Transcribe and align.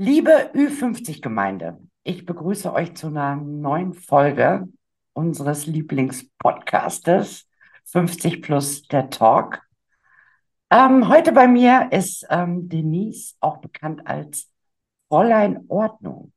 Liebe 0.00 0.52
Ü50-Gemeinde, 0.54 1.76
ich 2.08 2.24
begrüße 2.24 2.72
euch 2.72 2.94
zu 2.94 3.08
einer 3.08 3.36
neuen 3.36 3.92
Folge 3.92 4.66
unseres 5.12 5.66
Lieblingspodcastes 5.66 7.46
50 7.84 8.40
plus 8.40 8.82
der 8.88 9.10
Talk. 9.10 9.60
Ähm, 10.70 11.08
heute 11.08 11.32
bei 11.32 11.46
mir 11.46 11.88
ist 11.90 12.26
ähm, 12.30 12.66
Denise, 12.70 13.34
auch 13.40 13.58
bekannt 13.58 14.06
als 14.06 14.50
Fräulein 15.08 15.66
Ordnung. 15.68 16.32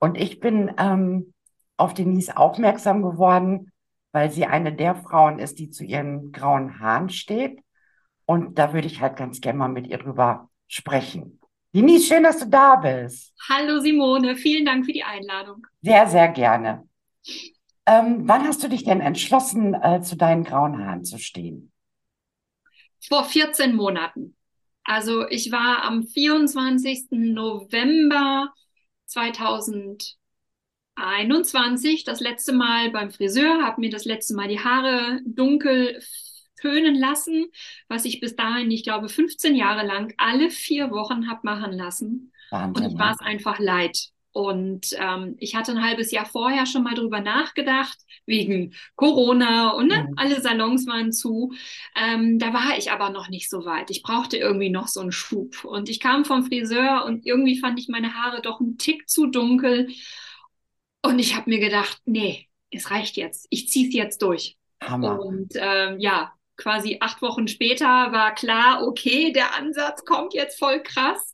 Und 0.00 0.18
ich 0.18 0.38
bin 0.38 0.70
ähm, 0.76 1.32
auf 1.78 1.94
Denise 1.94 2.36
aufmerksam 2.36 3.00
geworden, 3.00 3.72
weil 4.12 4.30
sie 4.30 4.44
eine 4.44 4.70
der 4.70 4.94
Frauen 4.94 5.38
ist, 5.38 5.58
die 5.58 5.70
zu 5.70 5.82
ihren 5.82 6.30
grauen 6.30 6.78
Haaren 6.78 7.08
steht. 7.08 7.62
Und 8.26 8.58
da 8.58 8.74
würde 8.74 8.86
ich 8.86 9.00
halt 9.00 9.16
ganz 9.16 9.40
gerne 9.40 9.60
mal 9.60 9.68
mit 9.68 9.86
ihr 9.86 9.98
drüber 9.98 10.50
sprechen. 10.68 11.39
Denise, 11.72 12.06
schön, 12.06 12.24
dass 12.24 12.38
du 12.38 12.46
da 12.46 12.76
bist. 12.76 13.34
Hallo 13.48 13.78
Simone, 13.78 14.36
vielen 14.36 14.64
Dank 14.64 14.86
für 14.86 14.92
die 14.92 15.04
Einladung. 15.04 15.64
Sehr, 15.82 16.08
sehr 16.08 16.28
gerne. 16.28 16.88
Ähm, 17.86 18.28
wann 18.28 18.46
hast 18.46 18.62
du 18.62 18.68
dich 18.68 18.84
denn 18.84 19.00
entschlossen, 19.00 19.72
äh, 19.74 20.02
zu 20.02 20.16
deinen 20.16 20.44
grauen 20.44 20.84
Haaren 20.84 21.04
zu 21.04 21.18
stehen? 21.18 21.72
Vor 23.08 23.24
14 23.24 23.74
Monaten. 23.74 24.36
Also 24.82 25.26
ich 25.28 25.52
war 25.52 25.84
am 25.84 26.02
24. 26.02 27.32
November 27.32 28.52
2021 29.06 32.04
das 32.04 32.20
letzte 32.20 32.52
Mal 32.52 32.90
beim 32.90 33.12
Friseur, 33.12 33.62
habe 33.62 33.80
mir 33.80 33.90
das 33.90 34.04
letzte 34.04 34.34
Mal 34.34 34.48
die 34.48 34.58
Haare 34.58 35.20
dunkel 35.24 36.02
föhnen 36.60 36.94
lassen, 36.94 37.46
was 37.88 38.04
ich 38.04 38.20
bis 38.20 38.36
dahin, 38.36 38.70
ich 38.70 38.82
glaube, 38.82 39.08
15 39.08 39.54
Jahre 39.54 39.86
lang 39.86 40.14
alle 40.18 40.50
vier 40.50 40.90
Wochen 40.90 41.28
habe 41.28 41.40
machen 41.44 41.72
lassen. 41.72 42.32
Wahnsinn, 42.50 42.86
und 42.86 42.92
ich 42.92 42.98
war 42.98 43.12
es 43.12 43.20
einfach 43.20 43.58
leid. 43.58 44.10
Und 44.32 44.94
ähm, 44.96 45.34
ich 45.38 45.56
hatte 45.56 45.72
ein 45.72 45.82
halbes 45.82 46.12
Jahr 46.12 46.24
vorher 46.24 46.64
schon 46.64 46.84
mal 46.84 46.94
drüber 46.94 47.20
nachgedacht, 47.20 47.98
wegen 48.26 48.74
Corona 48.94 49.70
und 49.70 49.88
ne, 49.88 50.06
mhm. 50.08 50.14
alle 50.16 50.40
Salons 50.40 50.86
waren 50.86 51.12
zu. 51.12 51.52
Ähm, 51.96 52.38
da 52.38 52.52
war 52.52 52.78
ich 52.78 52.92
aber 52.92 53.10
noch 53.10 53.28
nicht 53.28 53.50
so 53.50 53.64
weit. 53.64 53.90
Ich 53.90 54.02
brauchte 54.02 54.36
irgendwie 54.36 54.70
noch 54.70 54.86
so 54.86 55.00
einen 55.00 55.10
Schub. 55.10 55.64
Und 55.64 55.88
ich 55.88 55.98
kam 55.98 56.24
vom 56.24 56.44
Friseur 56.44 57.04
und 57.06 57.26
irgendwie 57.26 57.58
fand 57.58 57.78
ich 57.80 57.88
meine 57.88 58.14
Haare 58.14 58.40
doch 58.40 58.60
einen 58.60 58.78
Tick 58.78 59.08
zu 59.08 59.26
dunkel. 59.26 59.88
Und 61.02 61.18
ich 61.18 61.34
habe 61.34 61.50
mir 61.50 61.58
gedacht, 61.58 62.00
nee, 62.04 62.46
es 62.70 62.90
reicht 62.92 63.16
jetzt. 63.16 63.48
Ich 63.50 63.68
ziehe 63.68 63.88
es 63.88 63.94
jetzt 63.94 64.22
durch. 64.22 64.56
Hammer. 64.80 65.20
Und 65.20 65.52
ähm, 65.56 65.98
ja, 65.98 66.32
quasi 66.60 66.98
acht 67.00 67.22
Wochen 67.22 67.48
später 67.48 67.86
war 67.86 68.34
klar, 68.34 68.86
okay, 68.86 69.32
der 69.32 69.56
Ansatz 69.56 70.04
kommt 70.04 70.34
jetzt 70.34 70.58
voll 70.58 70.82
krass. 70.82 71.32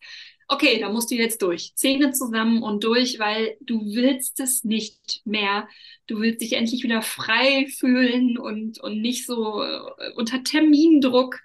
Okay, 0.48 0.78
da 0.81 0.88
musst 0.88 1.10
du 1.10 1.16
jetzt 1.16 1.42
durch. 1.42 1.75
Zähne 1.75 2.12
zusammen 2.12 2.62
und 2.62 2.84
durch, 2.84 3.19
weil 3.19 3.56
du 3.60 3.81
willst 3.94 4.38
es 4.38 4.62
nicht 4.62 5.22
mehr. 5.25 5.66
Du 6.06 6.20
willst 6.20 6.41
dich 6.41 6.53
endlich 6.53 6.84
wieder 6.84 7.03
frei 7.03 7.66
fühlen 7.66 8.38
und, 8.38 8.81
und 8.81 9.03
nicht 9.03 9.26
so 9.26 9.62
äh, 9.62 10.12
unter 10.15 10.44
Termindruck. 10.44 11.41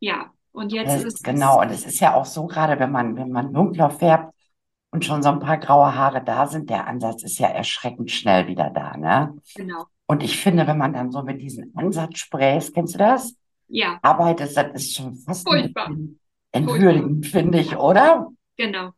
Ja, 0.00 0.32
und 0.50 0.72
jetzt 0.72 0.96
ist 0.96 1.14
es. 1.14 1.22
Genau, 1.22 1.60
und 1.60 1.70
es 1.70 1.86
ist 1.86 2.00
ja 2.00 2.14
auch 2.14 2.24
so, 2.24 2.46
gerade 2.46 2.80
wenn 2.80 2.90
man, 2.90 3.16
wenn 3.16 3.30
man 3.30 3.52
dunkler 3.52 3.90
färbt 3.90 4.34
und 4.90 5.04
schon 5.04 5.22
so 5.22 5.28
ein 5.28 5.38
paar 5.38 5.58
graue 5.58 5.94
Haare 5.94 6.24
da 6.24 6.48
sind, 6.48 6.70
der 6.70 6.88
Ansatz 6.88 7.22
ist 7.22 7.38
ja 7.38 7.46
erschreckend 7.46 8.10
schnell 8.10 8.48
wieder 8.48 8.70
da, 8.70 8.96
ne? 8.96 9.36
Genau. 9.54 9.86
Und 10.10 10.24
ich 10.24 10.38
finde, 10.38 10.66
wenn 10.66 10.76
man 10.76 10.92
dann 10.92 11.12
so 11.12 11.22
mit 11.22 11.40
diesen 11.40 11.72
Ansatzsprays, 11.76 12.72
kennst 12.72 12.94
du 12.94 12.98
das? 12.98 13.36
Ja. 13.68 14.00
Arbeitet, 14.02 14.56
das 14.56 14.66
ist 14.74 14.96
schon 14.96 15.14
fast 15.14 15.46
Furchtbar. 15.46 15.96
entwürdigend, 16.50 17.28
finde 17.28 17.60
ich, 17.60 17.76
oder? 17.76 18.26
Genau. 18.56 18.90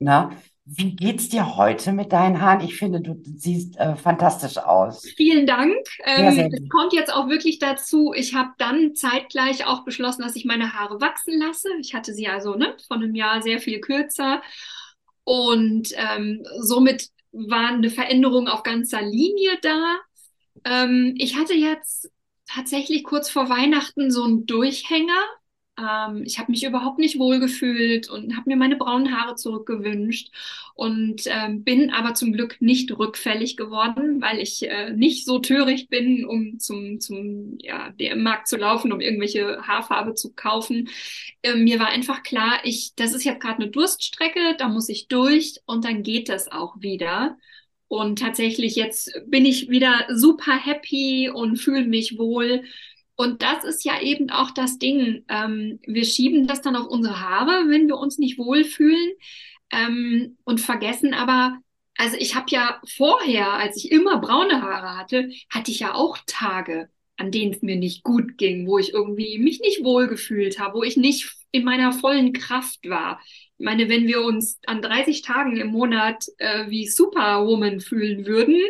Na, 0.00 0.32
wie 0.64 0.96
geht's 0.96 1.28
dir 1.28 1.56
heute 1.56 1.92
mit 1.92 2.10
deinen 2.10 2.40
Haaren? 2.40 2.62
Ich 2.62 2.76
finde, 2.76 3.00
du 3.00 3.16
siehst 3.22 3.76
äh, 3.76 3.94
fantastisch 3.94 4.58
aus. 4.58 5.06
Vielen 5.16 5.46
Dank. 5.46 5.76
Ähm, 6.04 6.50
es 6.52 6.68
kommt 6.68 6.92
jetzt 6.92 7.14
auch 7.14 7.28
wirklich 7.28 7.60
dazu. 7.60 8.12
Ich 8.12 8.34
habe 8.34 8.50
dann 8.58 8.96
zeitgleich 8.96 9.66
auch 9.66 9.84
beschlossen, 9.84 10.22
dass 10.22 10.34
ich 10.34 10.46
meine 10.46 10.72
Haare 10.72 11.00
wachsen 11.00 11.38
lasse. 11.38 11.68
Ich 11.78 11.94
hatte 11.94 12.12
sie 12.12 12.26
also 12.26 12.56
ne, 12.56 12.76
von 12.88 13.04
einem 13.04 13.14
Jahr 13.14 13.40
sehr 13.40 13.60
viel 13.60 13.78
kürzer. 13.78 14.42
Und 15.22 15.90
ähm, 15.94 16.44
somit 16.58 17.10
war 17.30 17.68
eine 17.68 17.90
Veränderung 17.90 18.48
auf 18.48 18.64
ganzer 18.64 19.00
Linie 19.00 19.58
da. 19.62 19.98
Ähm, 20.66 21.14
ich 21.16 21.36
hatte 21.36 21.54
jetzt 21.54 22.10
tatsächlich 22.48 23.04
kurz 23.04 23.30
vor 23.30 23.48
Weihnachten 23.48 24.10
so 24.10 24.24
einen 24.24 24.46
Durchhänger. 24.46 25.22
Ähm, 25.78 26.24
ich 26.24 26.38
habe 26.38 26.50
mich 26.50 26.64
überhaupt 26.64 26.98
nicht 26.98 27.18
wohlgefühlt 27.18 28.08
und 28.10 28.36
habe 28.36 28.50
mir 28.50 28.56
meine 28.56 28.76
braunen 28.76 29.16
Haare 29.16 29.36
zurückgewünscht 29.36 30.32
und 30.74 31.22
ähm, 31.26 31.62
bin 31.64 31.90
aber 31.90 32.14
zum 32.14 32.32
Glück 32.32 32.60
nicht 32.60 32.90
rückfällig 32.98 33.56
geworden, 33.56 34.20
weil 34.22 34.40
ich 34.40 34.68
äh, 34.68 34.92
nicht 34.92 35.24
so 35.24 35.38
töricht 35.38 35.88
bin, 35.88 36.24
um 36.26 36.58
zum, 36.58 36.98
zum 37.00 37.58
ja, 37.60 37.90
DM-Markt 37.90 38.48
zu 38.48 38.56
laufen, 38.56 38.92
um 38.92 39.00
irgendwelche 39.00 39.62
Haarfarbe 39.62 40.14
zu 40.14 40.32
kaufen. 40.34 40.88
Äh, 41.42 41.54
mir 41.54 41.78
war 41.78 41.88
einfach 41.88 42.22
klar, 42.24 42.60
ich, 42.64 42.94
das 42.96 43.12
ist 43.14 43.24
jetzt 43.24 43.40
gerade 43.40 43.62
eine 43.62 43.70
Durststrecke, 43.70 44.56
da 44.58 44.68
muss 44.68 44.88
ich 44.88 45.06
durch 45.08 45.60
und 45.66 45.84
dann 45.84 46.02
geht 46.02 46.28
das 46.28 46.50
auch 46.50 46.80
wieder. 46.80 47.36
Und 47.88 48.18
tatsächlich 48.18 48.74
jetzt 48.76 49.12
bin 49.26 49.44
ich 49.46 49.68
wieder 49.68 50.06
super 50.10 50.56
happy 50.56 51.30
und 51.32 51.56
fühle 51.56 51.86
mich 51.86 52.18
wohl. 52.18 52.64
Und 53.14 53.42
das 53.42 53.64
ist 53.64 53.84
ja 53.84 54.00
eben 54.00 54.30
auch 54.30 54.50
das 54.50 54.78
Ding. 54.78 55.24
Ähm, 55.28 55.78
wir 55.86 56.04
schieben 56.04 56.46
das 56.46 56.62
dann 56.62 56.76
auf 56.76 56.88
unsere 56.88 57.20
Haare, 57.20 57.68
wenn 57.68 57.86
wir 57.88 57.96
uns 57.96 58.18
nicht 58.18 58.38
wohlfühlen 58.38 59.12
ähm, 59.70 60.36
und 60.44 60.60
vergessen 60.60 61.14
aber, 61.14 61.58
also 61.96 62.16
ich 62.18 62.34
habe 62.34 62.46
ja 62.50 62.80
vorher, 62.86 63.52
als 63.54 63.76
ich 63.76 63.90
immer 63.90 64.18
braune 64.20 64.62
Haare 64.62 64.96
hatte, 64.96 65.30
hatte 65.50 65.70
ich 65.70 65.80
ja 65.80 65.94
auch 65.94 66.18
Tage, 66.26 66.90
an 67.16 67.30
denen 67.30 67.52
es 67.52 67.62
mir 67.62 67.76
nicht 67.76 68.02
gut 68.02 68.36
ging, 68.38 68.66
wo 68.66 68.78
ich 68.78 68.92
irgendwie 68.92 69.38
mich 69.38 69.60
nicht 69.60 69.82
wohlgefühlt 69.82 70.58
habe, 70.60 70.78
wo 70.78 70.82
ich 70.82 70.96
nicht 70.96 71.34
in 71.52 71.64
meiner 71.64 71.92
vollen 71.92 72.32
Kraft 72.32 72.88
war. 72.88 73.20
Ich 73.58 73.64
meine, 73.64 73.88
wenn 73.88 74.06
wir 74.06 74.22
uns 74.22 74.58
an 74.66 74.82
30 74.82 75.22
Tagen 75.22 75.56
im 75.56 75.68
Monat 75.68 76.26
äh, 76.38 76.68
wie 76.68 76.86
Superwoman 76.86 77.80
fühlen 77.80 78.26
würden, 78.26 78.60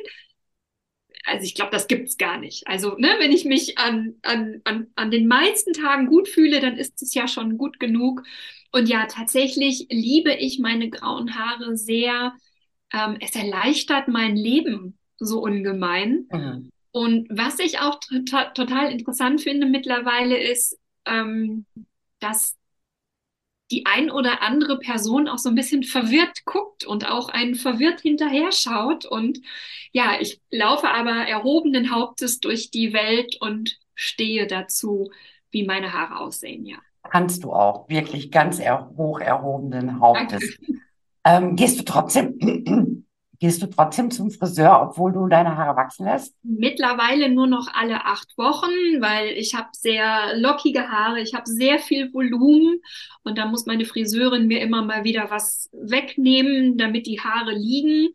also 1.27 1.45
ich 1.45 1.55
glaube, 1.55 1.73
das 1.73 1.89
gibt's 1.89 2.19
gar 2.19 2.39
nicht. 2.39 2.67
Also, 2.69 2.97
ne, 2.97 3.17
wenn 3.19 3.33
ich 3.33 3.45
mich 3.45 3.79
an, 3.79 4.15
an, 4.23 4.61
an, 4.65 4.87
an 4.95 5.11
den 5.11 5.27
meisten 5.27 5.73
Tagen 5.73 6.07
gut 6.07 6.29
fühle, 6.29 6.61
dann 6.61 6.77
ist 6.77 7.03
es 7.03 7.15
ja 7.15 7.27
schon 7.27 7.59
gut 7.59 7.81
genug. 7.81 8.23
Und 8.71 8.89
ja, 8.89 9.07
tatsächlich 9.07 9.87
liebe 9.91 10.33
ich 10.35 10.61
meine 10.61 10.89
grauen 10.89 11.35
Haare 11.35 11.77
sehr. 11.77 12.35
Ähm, 12.93 13.17
es 13.21 13.35
erleichtert 13.35 14.07
mein 14.07 14.37
Leben 14.37 14.99
so 15.19 15.41
ungemein. 15.41 16.29
Mhm. 16.31 16.71
Und 16.93 17.29
was 17.29 17.59
ich 17.59 17.81
auch 17.81 17.99
total 18.55 18.93
interessant 18.93 19.41
finde 19.41 19.67
mittlerweile 19.67 20.39
ist, 20.39 20.79
ähm, 21.07 21.67
dass 22.21 22.57
die 23.71 23.85
ein 23.87 24.11
oder 24.11 24.43
andere 24.43 24.79
Person 24.79 25.29
auch 25.29 25.39
so 25.39 25.49
ein 25.49 25.55
bisschen 25.55 25.83
verwirrt 25.83 26.45
guckt 26.45 26.85
und 26.85 27.11
auch 27.11 27.29
einen 27.29 27.55
verwirrt 27.55 28.01
hinterher 28.01 28.53
schaut. 28.53 29.05
Und 29.07 29.41
ja, 29.93 30.21
ich 30.21 30.41
laufe 30.51 30.89
aber 30.89 31.27
erhobenen 31.27 31.91
Hauptes 31.91 32.41
durch 32.41 32.71
die 32.71 32.93
Welt 32.93 33.37
und 33.41 33.79
stehe 33.95 34.47
dazu, 34.47 35.11
wie 35.51 35.65
meine 35.65 35.93
Haare 35.93 36.21
aussehen, 36.21 36.65
ja. 36.67 36.77
Kannst 37.03 37.45
du 37.45 37.53
auch, 37.53 37.89
wirklich 37.89 38.31
ganz 38.31 38.59
er 38.59 38.91
hoch 38.97 39.21
erhobenen 39.21 40.01
Hauptes. 40.01 40.59
Ähm, 41.25 41.57
gehst 41.57 41.79
du 41.79 41.85
trotzdem, 41.85 42.96
Gehst 43.39 43.63
du 43.63 43.67
trotzdem 43.67 44.11
zum 44.11 44.31
Friseur, 44.31 44.81
obwohl 44.83 45.13
du 45.13 45.27
deine 45.27 45.57
Haare 45.57 45.77
wachsen 45.77 46.07
lässt? 46.07 46.35
Mittlerweile 46.43 47.29
nur 47.29 47.47
noch 47.47 47.69
alle 47.75 48.05
acht 48.05 48.37
Wochen, 48.39 48.71
weil 49.01 49.29
ich 49.37 49.55
habe 49.55 49.69
sehr 49.73 50.37
lockige 50.37 50.89
Haare, 50.89 51.21
ich 51.21 51.35
habe 51.35 51.47
sehr 51.47 51.79
viel 51.79 52.13
Volumen 52.13 52.81
und 53.25 53.37
da 53.37 53.47
muss 53.47 53.67
meine 53.67 53.85
Friseurin 53.85 54.47
mir 54.47 54.61
immer 54.61 54.83
mal 54.83 55.05
wieder 55.05 55.31
was 55.31 55.69
wegnehmen, 55.73 56.79
damit 56.79 57.07
die 57.07 57.21
Haare 57.21 57.53
liegen. 57.53 58.13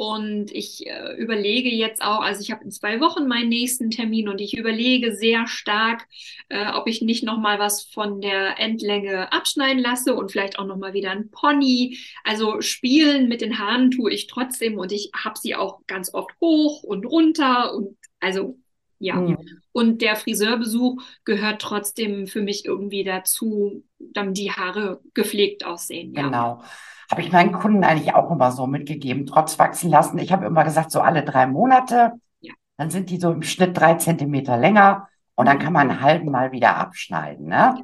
Und 0.00 0.52
ich 0.52 0.86
äh, 0.86 1.16
überlege 1.16 1.70
jetzt 1.70 2.02
auch, 2.02 2.20
also 2.20 2.40
ich 2.40 2.52
habe 2.52 2.62
in 2.62 2.70
zwei 2.70 3.00
Wochen 3.00 3.26
meinen 3.26 3.48
nächsten 3.48 3.90
Termin 3.90 4.28
und 4.28 4.40
ich 4.40 4.56
überlege 4.56 5.16
sehr 5.16 5.48
stark, 5.48 6.06
äh, 6.50 6.70
ob 6.70 6.86
ich 6.86 7.02
nicht 7.02 7.24
noch 7.24 7.36
mal 7.36 7.58
was 7.58 7.82
von 7.82 8.20
der 8.20 8.60
Endlänge 8.60 9.32
abschneiden 9.32 9.82
lasse 9.82 10.14
und 10.14 10.30
vielleicht 10.30 10.60
auch 10.60 10.66
noch 10.66 10.76
mal 10.76 10.92
wieder 10.92 11.10
ein 11.10 11.32
Pony. 11.32 11.98
Also 12.22 12.60
spielen 12.60 13.26
mit 13.26 13.40
den 13.40 13.58
Haaren 13.58 13.90
tue 13.90 14.12
ich 14.12 14.28
trotzdem 14.28 14.78
und 14.78 14.92
ich 14.92 15.10
habe 15.16 15.36
sie 15.36 15.56
auch 15.56 15.84
ganz 15.88 16.14
oft 16.14 16.30
hoch 16.40 16.84
und 16.84 17.04
runter 17.04 17.74
und 17.74 17.96
also 18.20 18.56
ja. 19.00 19.16
Mhm. 19.16 19.38
Und 19.72 20.00
der 20.00 20.14
Friseurbesuch 20.14 21.02
gehört 21.24 21.60
trotzdem 21.60 22.28
für 22.28 22.40
mich 22.40 22.64
irgendwie 22.64 23.02
dazu, 23.02 23.82
damit 23.98 24.38
die 24.38 24.52
Haare 24.52 25.00
gepflegt 25.12 25.66
aussehen. 25.66 26.14
Ja. 26.14 26.22
Genau 26.22 26.62
habe 27.10 27.22
ich 27.22 27.32
meinen 27.32 27.52
Kunden 27.52 27.84
eigentlich 27.84 28.14
auch 28.14 28.30
immer 28.30 28.52
so 28.52 28.66
mitgegeben, 28.66 29.26
trotz 29.26 29.58
wachsen 29.58 29.90
lassen. 29.90 30.18
Ich 30.18 30.32
habe 30.32 30.46
immer 30.46 30.64
gesagt, 30.64 30.90
so 30.90 31.00
alle 31.00 31.22
drei 31.22 31.46
Monate, 31.46 32.12
ja. 32.40 32.52
dann 32.76 32.90
sind 32.90 33.10
die 33.10 33.18
so 33.18 33.30
im 33.30 33.42
Schnitt 33.42 33.76
drei 33.76 33.94
Zentimeter 33.94 34.56
länger 34.56 35.08
und 35.34 35.46
dann 35.46 35.58
kann 35.58 35.72
man 35.72 35.90
einen 35.90 36.00
halben 36.00 36.30
Mal 36.30 36.52
wieder 36.52 36.76
abschneiden. 36.76 37.46
Ne? 37.46 37.82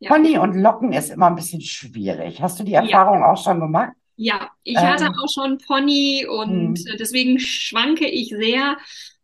Ja. 0.00 0.10
Pony 0.10 0.38
und 0.38 0.54
Locken 0.54 0.92
ist 0.92 1.10
immer 1.10 1.26
ein 1.26 1.34
bisschen 1.34 1.60
schwierig. 1.60 2.42
Hast 2.42 2.60
du 2.60 2.64
die 2.64 2.74
Erfahrung 2.74 3.20
ja. 3.20 3.32
auch 3.32 3.42
schon 3.42 3.60
gemacht? 3.60 3.92
Ja, 4.16 4.50
ich 4.64 4.76
ähm, 4.76 4.82
hatte 4.82 5.06
auch 5.06 5.28
schon 5.32 5.58
Pony 5.58 6.26
und 6.28 6.72
mh. 6.72 6.96
deswegen 6.98 7.38
schwanke 7.38 8.06
ich 8.06 8.30
sehr 8.30 8.76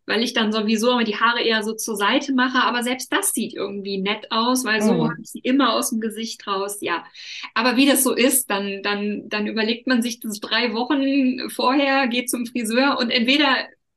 weil 0.05 0.23
ich 0.23 0.33
dann 0.33 0.51
sowieso 0.51 0.91
immer 0.91 1.03
die 1.03 1.19
Haare 1.19 1.41
eher 1.41 1.63
so 1.63 1.73
zur 1.73 1.95
Seite 1.95 2.33
mache. 2.33 2.59
Aber 2.63 2.83
selbst 2.83 3.11
das 3.11 3.33
sieht 3.33 3.53
irgendwie 3.53 3.97
nett 3.99 4.31
aus, 4.31 4.65
weil 4.65 4.81
so 4.81 4.93
mhm. 4.93 5.03
habe 5.09 5.21
ich 5.21 5.31
sie 5.31 5.39
immer 5.39 5.73
aus 5.73 5.89
dem 5.89 5.99
Gesicht 5.99 6.45
raus. 6.47 6.77
Ja, 6.81 7.03
aber 7.53 7.75
wie 7.75 7.87
das 7.87 8.03
so 8.03 8.13
ist, 8.13 8.49
dann, 8.49 8.81
dann, 8.83 9.27
dann 9.29 9.47
überlegt 9.47 9.87
man 9.87 10.01
sich 10.01 10.19
das 10.19 10.39
drei 10.39 10.73
Wochen 10.73 11.49
vorher, 11.49 12.07
geht 12.07 12.29
zum 12.29 12.45
Friseur 12.45 12.97
und 12.99 13.09
entweder 13.09 13.47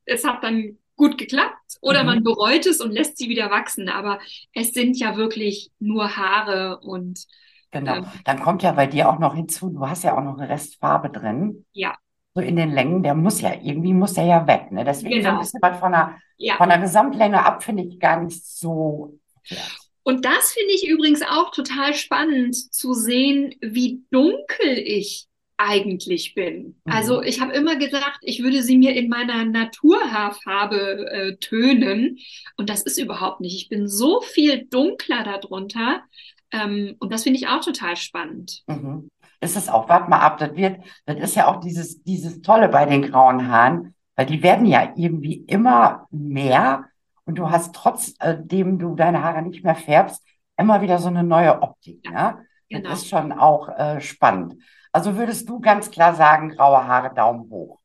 es 0.05 0.25
hat 0.25 0.43
dann 0.43 0.77
gut 0.95 1.17
geklappt 1.17 1.77
oder 1.81 2.01
mhm. 2.01 2.07
man 2.07 2.23
bereut 2.23 2.65
es 2.65 2.81
und 2.81 2.91
lässt 2.91 3.17
sie 3.17 3.29
wieder 3.29 3.51
wachsen. 3.51 3.89
Aber 3.89 4.19
es 4.53 4.73
sind 4.73 4.97
ja 4.97 5.15
wirklich 5.15 5.71
nur 5.79 6.15
Haare 6.15 6.79
und 6.79 7.25
Genau. 7.71 7.97
Ähm, 7.97 8.05
dann 8.25 8.39
kommt 8.39 8.63
ja 8.63 8.71
bei 8.71 8.87
dir 8.87 9.07
auch 9.07 9.19
noch 9.19 9.35
hinzu, 9.35 9.69
du 9.69 9.87
hast 9.87 10.03
ja 10.03 10.17
auch 10.17 10.23
noch 10.23 10.39
eine 10.39 10.49
Restfarbe 10.49 11.11
drin. 11.11 11.65
Ja 11.71 11.95
so 12.35 12.41
in 12.41 12.55
den 12.55 12.71
Längen, 12.71 13.03
der 13.03 13.15
muss 13.15 13.41
ja, 13.41 13.53
irgendwie 13.61 13.93
muss 13.93 14.13
der 14.13 14.25
ja 14.25 14.47
weg. 14.47 14.71
Ne? 14.71 14.83
Deswegen 14.83 15.15
genau. 15.15 15.29
so 15.29 15.35
ein 15.35 15.39
bisschen 15.39 15.61
was 15.61 15.79
von 15.79 15.91
der, 15.91 16.17
ja. 16.37 16.55
von 16.57 16.69
der 16.69 16.79
Gesamtlänge 16.79 17.43
ab, 17.43 17.63
finde 17.63 17.83
ich 17.83 17.99
gar 17.99 18.21
nicht 18.21 18.45
so. 18.45 19.19
Ja. 19.45 19.57
Und 20.03 20.25
das 20.25 20.53
finde 20.53 20.73
ich 20.73 20.87
übrigens 20.87 21.21
auch 21.21 21.51
total 21.51 21.93
spannend 21.93 22.55
zu 22.55 22.93
sehen, 22.93 23.55
wie 23.61 24.03
dunkel 24.11 24.77
ich 24.77 25.27
eigentlich 25.57 26.33
bin. 26.35 26.79
Mhm. 26.85 26.91
Also 26.91 27.21
ich 27.21 27.41
habe 27.41 27.53
immer 27.53 27.75
gesagt, 27.75 28.19
ich 28.21 28.41
würde 28.41 28.63
sie 28.63 28.77
mir 28.77 28.95
in 28.95 29.09
meiner 29.09 29.43
Naturhaarfarbe 29.45 31.11
äh, 31.11 31.35
tönen. 31.37 32.19
Und 32.55 32.69
das 32.69 32.83
ist 32.83 32.97
überhaupt 32.97 33.41
nicht. 33.41 33.55
Ich 33.55 33.69
bin 33.69 33.87
so 33.87 34.21
viel 34.21 34.65
dunkler 34.65 35.23
darunter. 35.23 36.03
Ähm, 36.51 36.95
und 36.99 37.11
das 37.11 37.23
finde 37.23 37.39
ich 37.39 37.47
auch 37.47 37.63
total 37.63 37.97
spannend. 37.97 38.63
Mhm 38.67 39.09
ist 39.41 39.55
es 39.55 39.69
auch, 39.69 39.89
warte 39.89 40.09
mal 40.09 40.19
ab, 40.19 40.37
das 40.37 40.55
wird, 40.55 40.83
das 41.05 41.17
ist 41.17 41.35
ja 41.35 41.47
auch 41.47 41.59
dieses, 41.59 42.03
dieses 42.03 42.41
Tolle 42.41 42.69
bei 42.69 42.85
den 42.85 43.03
grauen 43.03 43.49
Haaren, 43.49 43.95
weil 44.15 44.25
die 44.25 44.43
werden 44.43 44.65
ja 44.65 44.93
irgendwie 44.95 45.35
immer 45.47 46.07
mehr 46.11 46.85
und 47.25 47.35
du 47.35 47.49
hast 47.49 47.73
trotzdem 47.75 48.79
du 48.79 48.95
deine 48.95 49.23
Haare 49.23 49.41
nicht 49.41 49.63
mehr 49.63 49.75
färbst, 49.75 50.23
immer 50.57 50.81
wieder 50.81 50.99
so 50.99 51.07
eine 51.07 51.23
neue 51.23 51.61
Optik. 51.61 52.01
Ja, 52.05 52.11
ne? 52.11 52.45
Genau. 52.69 52.89
Das 52.89 52.99
ist 52.99 53.09
schon 53.09 53.31
auch 53.31 53.69
äh, 53.69 53.99
spannend. 53.99 54.55
Also 54.91 55.17
würdest 55.17 55.47
du 55.49 55.59
ganz 55.59 55.89
klar 55.91 56.15
sagen, 56.15 56.49
graue 56.49 56.85
Haare, 56.85 57.13
Daumen 57.13 57.49
hoch. 57.49 57.79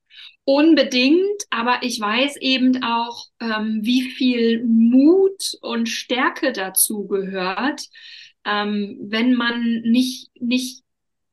Unbedingt, 0.44 1.42
aber 1.50 1.78
ich 1.82 2.00
weiß 2.00 2.36
eben 2.36 2.82
auch, 2.82 3.26
ähm, 3.40 3.80
wie 3.82 4.02
viel 4.02 4.64
Mut 4.64 5.56
und 5.62 5.88
Stärke 5.88 6.52
dazu 6.52 7.06
gehört, 7.06 7.82
ähm, 8.44 8.98
wenn 9.00 9.34
man 9.34 9.80
nicht, 9.82 10.30
nicht 10.38 10.83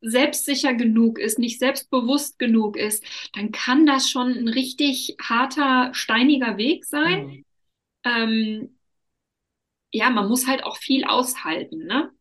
selbstsicher 0.02 0.74
genug 0.74 1.20
ist, 1.20 1.40
nicht 1.40 1.60
selbstbewusst 1.60 2.40
genug 2.40 2.76
ist, 2.76 3.04
dann 3.34 3.52
kann 3.52 3.86
das 3.86 4.10
schon 4.10 4.32
ein 4.32 4.48
richtig 4.48 5.16
harter, 5.22 5.94
steiniger 5.94 6.58
Weg 6.58 6.86
sein. 6.86 7.26
Mhm. 7.26 7.46
Ähm, 8.04 8.78
ja, 9.92 10.10
man 10.10 10.28
muss 10.28 10.48
halt 10.48 10.64
auch 10.64 10.78
viel 10.78 11.06
aushalten, 11.06 11.86
ne? 11.86 12.12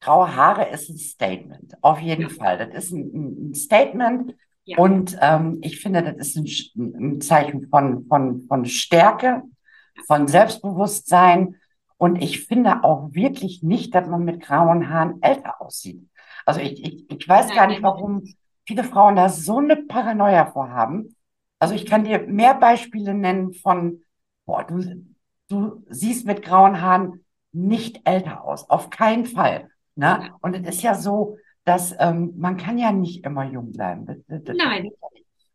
Graue 0.00 0.34
Haare 0.34 0.70
ist 0.70 0.88
ein 0.88 0.96
Statement, 0.96 1.74
auf 1.82 2.00
jeden 2.00 2.22
ja. 2.22 2.28
Fall. 2.28 2.58
Das 2.58 2.86
ist 2.86 2.92
ein, 2.92 3.50
ein 3.50 3.54
Statement. 3.54 4.34
Ja. 4.64 4.78
Und 4.78 5.16
ähm, 5.20 5.58
ich 5.62 5.80
finde, 5.80 6.02
das 6.02 6.34
ist 6.34 6.36
ein, 6.76 6.94
ein, 6.94 7.20
Zeichen 7.20 7.68
von, 7.68 8.06
von, 8.06 8.46
von 8.46 8.64
Stärke, 8.64 9.42
von 10.06 10.26
Selbstbewusstsein. 10.26 11.56
Und 11.98 12.16
ich 12.16 12.46
finde 12.46 12.82
auch 12.82 13.12
wirklich 13.12 13.62
nicht, 13.62 13.94
dass 13.94 14.08
man 14.08 14.24
mit 14.24 14.40
grauen 14.40 14.88
Haaren 14.88 15.22
älter 15.22 15.60
aussieht. 15.60 16.08
Also 16.50 16.62
ich, 16.62 16.84
ich, 16.84 17.08
ich 17.08 17.28
weiß 17.28 17.54
gar 17.54 17.68
nicht, 17.68 17.80
warum 17.80 18.24
viele 18.66 18.82
Frauen 18.82 19.14
da 19.14 19.28
so 19.28 19.58
eine 19.58 19.76
Paranoia 19.76 20.46
vorhaben. 20.46 21.14
Also 21.60 21.74
ich 21.74 21.86
kann 21.86 22.02
dir 22.02 22.26
mehr 22.26 22.54
Beispiele 22.54 23.14
nennen 23.14 23.54
von, 23.54 24.02
boah, 24.46 24.64
du, 24.64 25.06
du 25.48 25.84
siehst 25.88 26.26
mit 26.26 26.42
grauen 26.42 26.80
Haaren 26.80 27.24
nicht 27.52 28.00
älter 28.04 28.42
aus, 28.42 28.68
auf 28.68 28.90
keinen 28.90 29.26
Fall. 29.26 29.68
Ne? 29.94 30.34
Und 30.40 30.54
es 30.56 30.76
ist 30.76 30.82
ja 30.82 30.96
so, 30.96 31.36
dass 31.62 31.94
ähm, 32.00 32.34
man 32.36 32.56
kann 32.56 32.78
ja 32.78 32.90
nicht 32.90 33.24
immer 33.24 33.44
jung 33.44 33.70
bleiben. 33.70 34.24
Nein. 34.26 34.90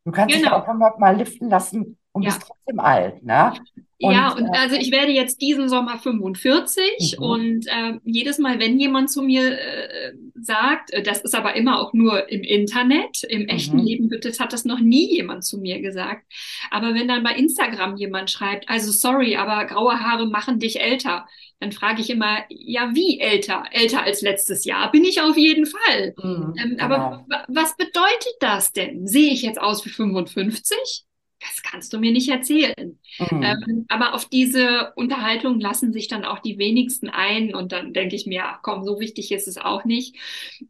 Du 0.05 0.11
kannst 0.13 0.33
genau. 0.33 0.47
dich 0.47 0.51
auch 0.53 0.73
immer 0.73 0.97
mal 0.97 1.17
liften 1.17 1.49
lassen 1.49 1.97
und 2.15 2.23
ja. 2.23 2.29
bist 2.29 2.47
trotzdem 2.47 2.79
alt. 2.79 3.23
Ne? 3.23 3.53
Und, 3.99 4.13
ja, 4.13 4.31
und 4.31 4.45
äh, 4.45 4.57
also 4.57 4.75
ich 4.77 4.91
werde 4.91 5.11
jetzt 5.11 5.41
diesen 5.41 5.67
Sommer 5.67 5.99
45 5.99 7.17
mhm. 7.17 7.23
und 7.23 7.67
äh, 7.67 7.99
jedes 8.05 8.39
Mal, 8.39 8.59
wenn 8.59 8.79
jemand 8.79 9.11
zu 9.11 9.21
mir 9.21 9.51
äh, 9.51 10.13
sagt, 10.33 10.91
äh, 10.91 11.03
das 11.03 11.21
ist 11.21 11.35
aber 11.35 11.55
immer 11.57 11.81
auch 11.81 11.93
nur 11.93 12.29
im 12.29 12.41
Internet, 12.43 13.23
im 13.23 13.43
mhm. 13.43 13.49
echten 13.49 13.79
Leben 13.79 14.09
das 14.21 14.39
hat 14.39 14.53
das 14.53 14.63
noch 14.63 14.79
nie 14.79 15.13
jemand 15.13 15.43
zu 15.43 15.57
mir 15.57 15.81
gesagt. 15.81 16.25
Aber 16.71 16.93
wenn 16.93 17.09
dann 17.09 17.23
bei 17.23 17.35
Instagram 17.35 17.97
jemand 17.97 18.31
schreibt, 18.31 18.69
also 18.69 18.93
sorry, 18.93 19.35
aber 19.35 19.65
graue 19.65 19.99
Haare 19.99 20.25
machen 20.25 20.59
dich 20.59 20.79
älter, 20.79 21.25
dann 21.59 21.73
frage 21.73 21.99
ich 21.99 22.09
immer, 22.09 22.43
ja, 22.47 22.91
wie 22.93 23.19
älter? 23.19 23.63
Älter 23.71 24.03
als 24.03 24.21
letztes 24.21 24.63
Jahr 24.63 24.89
bin 24.89 25.03
ich 25.03 25.21
auf 25.21 25.35
jeden 25.37 25.65
Fall. 25.65 26.13
Mhm, 26.21 26.53
ähm, 26.57 26.69
genau. 26.77 26.83
Aber 26.83 27.25
was 27.49 27.75
bedeutet 27.75 28.35
das 28.39 28.71
denn? 28.71 29.05
Sehe 29.05 29.33
ich 29.33 29.41
jetzt 29.41 29.59
aus 29.59 29.85
wie 29.85 29.89
55? 29.89 31.05
Das 31.47 31.63
kannst 31.63 31.93
du 31.93 31.99
mir 31.99 32.11
nicht 32.11 32.29
erzählen. 32.29 32.99
Mhm. 33.19 33.43
Ähm, 33.43 33.85
aber 33.87 34.13
auf 34.13 34.25
diese 34.25 34.93
Unterhaltung 34.95 35.59
lassen 35.59 35.93
sich 35.93 36.07
dann 36.07 36.25
auch 36.25 36.39
die 36.39 36.57
wenigsten 36.57 37.09
ein 37.09 37.53
und 37.53 37.71
dann 37.71 37.93
denke 37.93 38.15
ich 38.15 38.25
mir, 38.25 38.43
komm, 38.61 38.83
so 38.83 38.99
wichtig 38.99 39.31
ist 39.31 39.47
es 39.47 39.57
auch 39.57 39.85
nicht. 39.85 40.15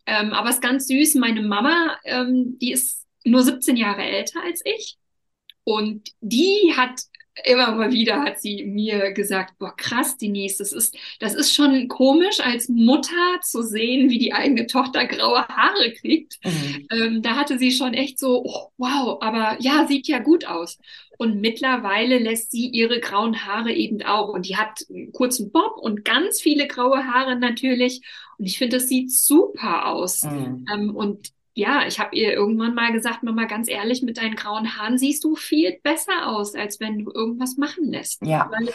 Ähm, 0.05 0.33
aber 0.33 0.49
es 0.49 0.55
ist 0.55 0.61
ganz 0.61 0.87
süß, 0.87 1.15
meine 1.15 1.41
Mama, 1.41 1.97
ähm, 2.03 2.57
die 2.59 2.71
ist 2.71 3.05
nur 3.23 3.43
17 3.43 3.75
Jahre 3.77 4.03
älter 4.03 4.41
als 4.43 4.61
ich 4.65 4.97
und 5.63 6.11
die 6.21 6.73
hat 6.75 7.01
immer 7.43 7.75
mal 7.75 7.91
wieder 7.91 8.21
hat 8.23 8.39
sie 8.39 8.63
mir 8.63 9.11
gesagt, 9.11 9.57
boah, 9.59 9.75
krass, 9.75 10.17
Denise, 10.17 10.57
das 10.59 10.71
ist, 10.71 10.97
das 11.19 11.33
ist 11.33 11.53
schon 11.53 11.87
komisch, 11.87 12.39
als 12.39 12.69
Mutter 12.69 13.39
zu 13.41 13.61
sehen, 13.61 14.09
wie 14.09 14.19
die 14.19 14.33
eigene 14.33 14.67
Tochter 14.67 15.05
graue 15.05 15.45
Haare 15.47 15.91
kriegt. 15.93 16.39
Mhm. 16.43 16.87
Ähm, 16.91 17.21
da 17.21 17.35
hatte 17.35 17.57
sie 17.57 17.71
schon 17.71 17.93
echt 17.93 18.19
so, 18.19 18.43
oh, 18.45 18.71
wow, 18.77 19.17
aber 19.21 19.57
ja, 19.59 19.85
sieht 19.87 20.07
ja 20.07 20.19
gut 20.19 20.45
aus. 20.45 20.77
Und 21.17 21.39
mittlerweile 21.39 22.19
lässt 22.19 22.51
sie 22.51 22.67
ihre 22.67 22.99
grauen 22.99 23.45
Haare 23.45 23.71
eben 23.71 24.01
auch. 24.03 24.29
Und 24.29 24.47
die 24.47 24.57
hat 24.57 24.79
einen 24.89 25.11
kurzen 25.11 25.51
Bob 25.51 25.77
und 25.77 26.03
ganz 26.03 26.41
viele 26.41 26.67
graue 26.67 27.05
Haare 27.05 27.37
natürlich. 27.37 28.01
Und 28.37 28.45
ich 28.45 28.57
finde, 28.57 28.77
das 28.77 28.87
sieht 28.87 29.11
super 29.11 29.87
aus. 29.87 30.23
Mhm. 30.23 30.65
Ähm, 30.71 30.95
und 30.95 31.29
ja, 31.55 31.85
ich 31.87 31.99
habe 31.99 32.15
ihr 32.15 32.33
irgendwann 32.33 32.75
mal 32.75 32.91
gesagt, 32.91 33.23
Mama, 33.23 33.45
ganz 33.45 33.69
ehrlich, 33.69 34.03
mit 34.03 34.17
deinen 34.17 34.35
grauen 34.35 34.77
Haaren 34.77 34.97
siehst 34.97 35.23
du 35.23 35.35
viel 35.35 35.79
besser 35.81 36.27
aus, 36.27 36.53
als 36.53 36.79
wenn 36.79 37.05
du 37.05 37.11
irgendwas 37.11 37.55
machen 37.55 37.85
lässt. 37.85 38.21
Ja. 38.25 38.49
Weil, 38.51 38.73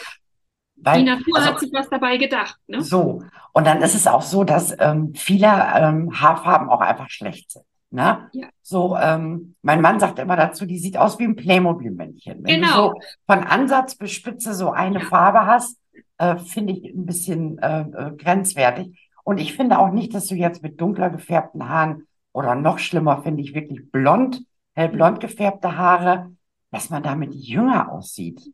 Weil 0.77 0.99
die 0.99 1.11
Natur 1.11 1.37
also, 1.37 1.49
hat 1.51 1.61
sich 1.61 1.71
was 1.73 1.91
dabei 1.91 2.17
gedacht. 2.17 2.57
Ne? 2.67 2.81
So, 2.81 3.23
und 3.53 3.67
dann 3.67 3.83
ist 3.83 3.95
es 3.95 4.07
auch 4.07 4.23
so, 4.23 4.45
dass 4.45 4.75
ähm, 4.79 5.13
viele 5.15 5.47
ähm, 5.47 6.21
Haarfarben 6.21 6.71
auch 6.71 6.81
einfach 6.81 7.11
schlecht 7.11 7.53
sind. 7.53 7.67
Ne? 7.91 8.31
Ja. 8.33 8.49
So, 8.63 8.97
ähm, 8.97 9.57
mein 9.61 9.83
Mann 9.83 10.01
sagt 10.01 10.19
immer 10.19 10.37
dazu, 10.37 10.65
die 10.65 10.79
sieht 10.79 10.97
aus 10.97 11.19
wie 11.19 11.25
ein 11.25 11.37
Playmobil-Männchen. 11.37 12.43
Wenn 12.45 12.63
genau. 12.63 12.95
du 12.95 12.95
so 12.95 13.01
von 13.27 13.41
Ansatz 13.41 13.95
bis 13.97 14.13
Spitze 14.13 14.55
so 14.55 14.71
eine 14.71 15.01
ja. 15.01 15.05
Farbe 15.05 15.45
hast, 15.45 15.77
äh, 16.17 16.37
finde 16.37 16.73
ich 16.73 16.85
ein 16.85 17.05
bisschen 17.05 17.59
äh, 17.59 17.81
äh, 17.83 18.17
grenzwertig. 18.17 18.97
Und 19.23 19.39
ich 19.39 19.55
finde 19.55 19.79
auch 19.79 19.91
nicht, 19.91 20.15
dass 20.15 20.27
du 20.27 20.35
jetzt 20.35 20.63
mit 20.63 20.81
dunkler 20.81 21.11
gefärbten 21.11 21.69
Haaren 21.69 22.07
oder 22.33 22.55
noch 22.55 22.79
schlimmer 22.79 23.23
finde 23.23 23.43
ich 23.43 23.55
wirklich 23.55 23.91
blond, 23.91 24.45
hellblond 24.75 25.19
mhm. 25.19 25.21
gefärbte 25.21 25.77
Haare, 25.77 26.31
dass 26.71 26.91
man 26.91 27.03
damit 27.03 27.35
jünger 27.35 27.91
aussieht. 27.93 28.53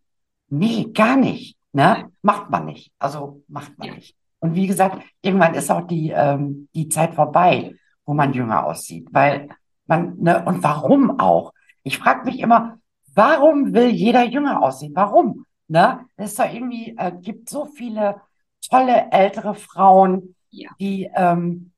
Nee, 0.49 0.91
gar 0.95 1.17
nicht. 1.17 1.57
Ne? 1.73 2.11
Macht 2.23 2.51
man 2.51 2.67
nicht. 2.67 2.93
Also 2.99 3.43
macht 3.49 3.79
man 3.79 3.95
nicht. 3.95 4.17
Und 4.39 4.55
wie 4.55 4.67
gesagt, 4.67 5.03
irgendwann 5.23 5.55
ist 5.55 5.71
auch 5.71 5.87
die, 5.87 6.11
ähm, 6.11 6.69
die 6.75 6.89
Zeit 6.89 7.15
vorbei, 7.15 7.75
wo 8.05 8.15
man 8.15 8.33
jünger 8.33 8.65
aussieht. 8.65 9.09
Weil 9.11 9.49
man, 9.87 10.17
ne, 10.19 10.45
und 10.45 10.63
warum 10.63 11.19
auch? 11.21 11.53
Ich 11.83 11.99
frage 11.99 12.25
mich 12.25 12.41
immer, 12.41 12.79
warum 13.15 13.75
will 13.75 13.89
jeder 13.89 14.25
jünger 14.25 14.63
aussehen? 14.63 14.93
Warum? 14.95 15.47
Ne? 15.69 16.07
Es 16.17 16.31
ist 16.31 16.39
doch 16.39 16.53
irgendwie, 16.53 16.97
äh, 16.97 17.13
gibt 17.21 17.49
so 17.49 17.67
viele 17.67 18.21
tolle 18.69 19.11
ältere 19.11 19.55
Frauen, 19.55 20.35
ja. 20.51 20.71
die, 20.79 21.11
ähm, 21.15 21.73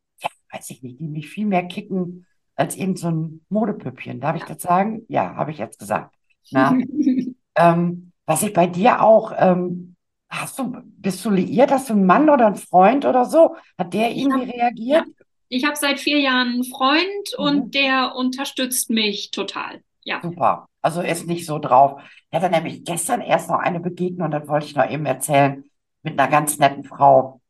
weiß 0.52 0.70
ich 0.70 0.82
nicht, 0.82 1.00
die 1.00 1.08
mich 1.08 1.28
viel 1.28 1.46
mehr 1.46 1.66
kicken 1.66 2.26
als 2.54 2.76
irgend 2.76 2.98
so 2.98 3.08
ein 3.08 3.40
Modepüppchen. 3.48 4.20
Darf 4.20 4.36
ich 4.36 4.44
das 4.44 4.62
sagen? 4.62 5.02
Ja, 5.08 5.36
habe 5.36 5.50
ich 5.50 5.58
jetzt 5.58 5.78
gesagt. 5.78 6.14
Ähm, 7.60 8.12
was 8.24 8.44
ich 8.44 8.52
bei 8.52 8.68
dir 8.68 9.02
auch, 9.02 9.32
ähm, 9.36 9.96
hast 10.28 10.60
du, 10.60 10.76
bist 10.84 11.24
du 11.24 11.30
liiert? 11.30 11.72
Hast 11.72 11.88
du 11.88 11.94
einen 11.94 12.06
Mann 12.06 12.30
oder 12.30 12.46
einen 12.46 12.54
Freund 12.54 13.04
oder 13.04 13.24
so? 13.24 13.56
Hat 13.76 13.92
der 13.94 14.14
irgendwie 14.14 14.46
hab, 14.46 14.54
reagiert? 14.54 15.06
Ja. 15.08 15.24
Ich 15.48 15.64
habe 15.64 15.74
seit 15.74 15.98
vier 15.98 16.20
Jahren 16.20 16.52
einen 16.52 16.64
Freund 16.64 17.34
mhm. 17.36 17.44
und 17.44 17.74
der 17.74 18.14
unterstützt 18.14 18.90
mich 18.90 19.32
total. 19.32 19.82
Ja. 20.04 20.20
Super. 20.22 20.68
Also 20.82 21.00
ist 21.00 21.26
nicht 21.26 21.46
so 21.46 21.58
drauf. 21.58 22.00
Ich 22.30 22.36
hatte 22.36 22.48
nämlich 22.48 22.84
gestern 22.84 23.22
erst 23.22 23.50
noch 23.50 23.58
eine 23.58 23.80
Begegnung, 23.80 24.30
das 24.30 24.46
wollte 24.46 24.66
ich 24.66 24.76
noch 24.76 24.88
eben 24.88 25.06
erzählen, 25.06 25.64
mit 26.04 26.16
einer 26.16 26.30
ganz 26.30 26.58
netten 26.58 26.84
Frau, 26.84 27.40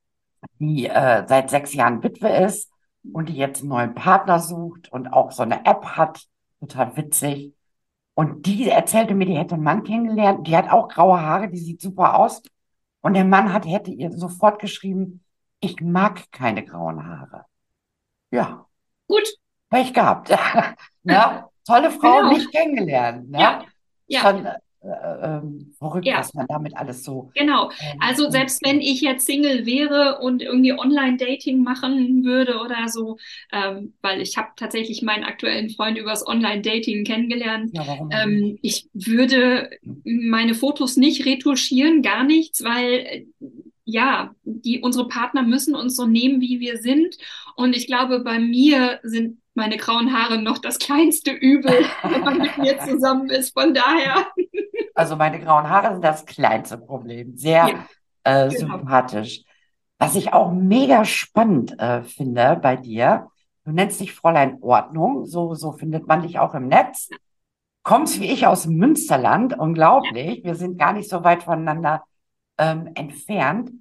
die 0.59 0.87
äh, 0.87 1.25
seit 1.27 1.51
sechs 1.51 1.75
Jahren 1.75 2.03
Witwe 2.03 2.29
ist 2.29 2.71
und 3.13 3.29
die 3.29 3.37
jetzt 3.37 3.61
einen 3.61 3.71
neuen 3.71 3.95
Partner 3.95 4.39
sucht 4.39 4.91
und 4.93 5.13
auch 5.13 5.33
so 5.33 5.43
eine 5.43 5.65
App 5.65 5.85
hat. 5.85 6.27
Total 6.61 6.97
witzig. 6.97 7.55
Und 8.15 8.47
die 8.47 8.69
erzählte 8.69 9.15
mir, 9.15 9.27
die 9.27 9.37
hätte 9.37 9.55
einen 9.55 9.65
Mann 9.65 9.85
kennengelernt. 9.85 10.47
Die 10.47 10.57
hat 10.57 10.71
auch 10.71 10.89
graue 10.89 11.21
Haare, 11.21 11.49
die 11.49 11.59
sieht 11.59 11.81
super 11.81 12.19
aus. 12.19 12.43
Und 13.01 13.15
der 13.15 13.25
Mann 13.25 13.53
hat, 13.53 13.65
hätte 13.65 13.91
ihr 13.93 14.11
sofort 14.11 14.61
geschrieben, 14.61 15.23
ich 15.61 15.81
mag 15.81 16.31
keine 16.33 16.65
grauen 16.65 17.07
Haare. 17.07 17.45
Ja. 18.31 18.67
Gut. 19.07 19.29
Pech 19.71 19.93
gehabt. 19.93 20.31
ja, 21.03 21.49
tolle 21.67 21.91
Frau, 21.91 22.19
genau. 22.19 22.33
nicht 22.33 22.51
kennengelernt. 22.51 23.31
Ne? 23.31 23.39
Ja. 23.39 23.65
ja. 24.07 24.21
Schon, 24.21 24.49
äh, 24.81 25.27
ähm, 25.27 25.75
verrückt, 25.77 26.07
ja. 26.07 26.19
was 26.19 26.35
man 26.35 26.47
damit 26.49 26.77
alles 26.77 27.03
so. 27.03 27.31
Genau. 27.35 27.71
Ähm, 27.81 27.99
also 28.01 28.31
selbst 28.31 28.65
wenn 28.65 28.81
ich 28.81 29.01
jetzt 29.01 29.27
Single 29.27 29.67
wäre 29.67 30.21
und 30.21 30.41
irgendwie 30.41 30.73
Online-Dating 30.73 31.65
machen 31.65 32.25
würde 32.25 32.59
oder 32.59 32.87
so, 32.87 33.19
ähm, 33.53 33.95
weil 34.03 34.21
ich 34.21 34.37
habe 34.37 34.49
tatsächlich 34.55 35.03
meinen 35.03 35.25
aktuellen 35.25 35.71
Freund 35.71 35.99
übers 35.99 36.25
Online-Dating 36.25 37.05
kennengelernt. 37.05 37.71
Ja, 37.73 38.09
ähm, 38.13 38.59
ich 38.63 38.89
würde 38.93 39.71
meine 40.05 40.55
Fotos 40.55 40.97
nicht 40.97 41.27
retuschieren, 41.27 42.03
gar 42.03 42.23
nichts, 42.23 42.63
weil 42.63 43.27
ja, 43.85 44.35
die, 44.45 44.81
unsere 44.81 45.09
Partner 45.09 45.43
müssen 45.43 45.75
uns 45.75 45.97
so 45.97 46.07
nehmen, 46.07 46.41
wie 46.41 46.61
wir 46.61 46.77
sind. 46.77 47.17
Und 47.57 47.75
ich 47.75 47.87
glaube, 47.87 48.21
bei 48.21 48.39
mir 48.39 49.01
sind 49.03 49.39
meine 49.59 49.77
grauen 49.77 50.13
Haare 50.15 50.41
noch 50.41 50.57
das 50.57 50.79
kleinste 50.79 51.33
Übel, 51.33 51.85
wenn 52.03 52.23
man 52.23 52.39
mit 52.39 52.57
mir 52.57 52.79
zusammen 52.79 53.29
ist. 53.29 53.53
Von 53.53 53.75
daher. 53.75 54.27
Also 54.95 55.17
meine 55.17 55.39
grauen 55.39 55.69
Haare 55.69 55.93
sind 55.93 56.05
das 56.05 56.25
kleinste 56.25 56.79
Problem. 56.79 57.37
Sehr 57.37 57.69
ja, 57.69 58.47
äh, 58.47 58.49
genau. 58.49 58.79
sympathisch. 58.79 59.43
Was 59.99 60.15
ich 60.15 60.33
auch 60.33 60.53
mega 60.53 61.05
spannend 61.05 61.79
äh, 61.79 62.03
finde 62.03 62.59
bei 62.63 62.77
dir, 62.77 63.29
du 63.65 63.73
nennst 63.73 64.01
dich 64.01 64.15
Fräulein 64.15 64.59
Ordnung, 64.63 65.27
so, 65.27 65.55
so 65.55 65.73
findet 65.73 66.07
man 66.07 66.23
dich 66.23 66.39
auch 66.39 66.55
im 66.55 66.69
Netz. 66.69 67.11
Kommst 67.83 68.21
wie 68.21 68.31
ich 68.31 68.47
aus 68.47 68.67
Münsterland, 68.67 69.59
unglaublich. 69.59 70.39
Ja. 70.39 70.45
Wir 70.45 70.55
sind 70.55 70.79
gar 70.79 70.93
nicht 70.93 71.11
so 71.11 71.25
weit 71.25 71.43
voneinander 71.43 72.05
ähm, 72.59 72.91
entfernt. 72.95 73.73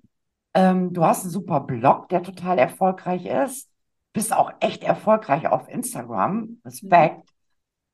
Ähm, 0.55 0.91
du 0.91 1.05
hast 1.05 1.23
einen 1.23 1.31
super 1.31 1.59
Blog, 1.59 2.09
der 2.09 2.23
total 2.23 2.57
erfolgreich 2.57 3.25
ist. 3.25 3.69
Bist 4.17 4.33
auch 4.33 4.51
echt 4.61 4.83
erfolgreich 4.83 5.47
auf 5.47 5.69
Instagram. 5.69 6.59
Respekt. 6.65 7.29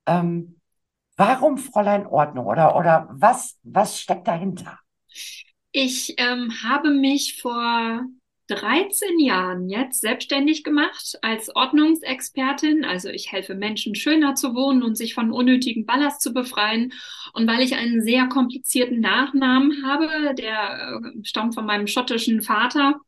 Mhm. 0.08 0.14
Ähm, 0.14 0.62
warum 1.18 1.58
Fräulein 1.58 2.08
Ordnung 2.08 2.46
oder, 2.46 2.78
oder 2.78 3.10
was, 3.12 3.60
was 3.64 4.00
steckt 4.00 4.26
dahinter? 4.28 4.80
Ich 5.74 6.14
ähm, 6.18 6.54
habe 6.64 6.92
mich 6.92 7.42
vor 7.42 8.06
13 8.48 9.20
Jahren 9.20 9.68
jetzt 9.68 10.00
selbstständig 10.00 10.64
gemacht 10.64 11.18
als 11.22 11.54
Ordnungsexpertin. 11.54 12.86
Also 12.86 13.10
ich 13.10 13.34
helfe 13.34 13.56
Menschen 13.56 13.94
schöner 13.94 14.36
zu 14.36 14.56
wohnen 14.56 14.82
und 14.82 14.96
sich 14.98 15.14
von 15.14 15.30
unnötigen 15.30 15.86
Ballast 15.86 16.22
zu 16.22 16.34
befreien. 16.34 16.94
Und 17.34 17.48
weil 17.48 17.60
ich 17.60 17.76
einen 17.76 18.02
sehr 18.02 18.28
komplizierten 18.28 19.02
Nachnamen 19.02 19.86
habe, 19.86 20.36
der 20.36 21.02
äh, 21.04 21.26
stammt 21.26 21.54
von 21.54 21.66
meinem 21.66 21.88
schottischen 21.88 22.42
Vater, 22.42 23.02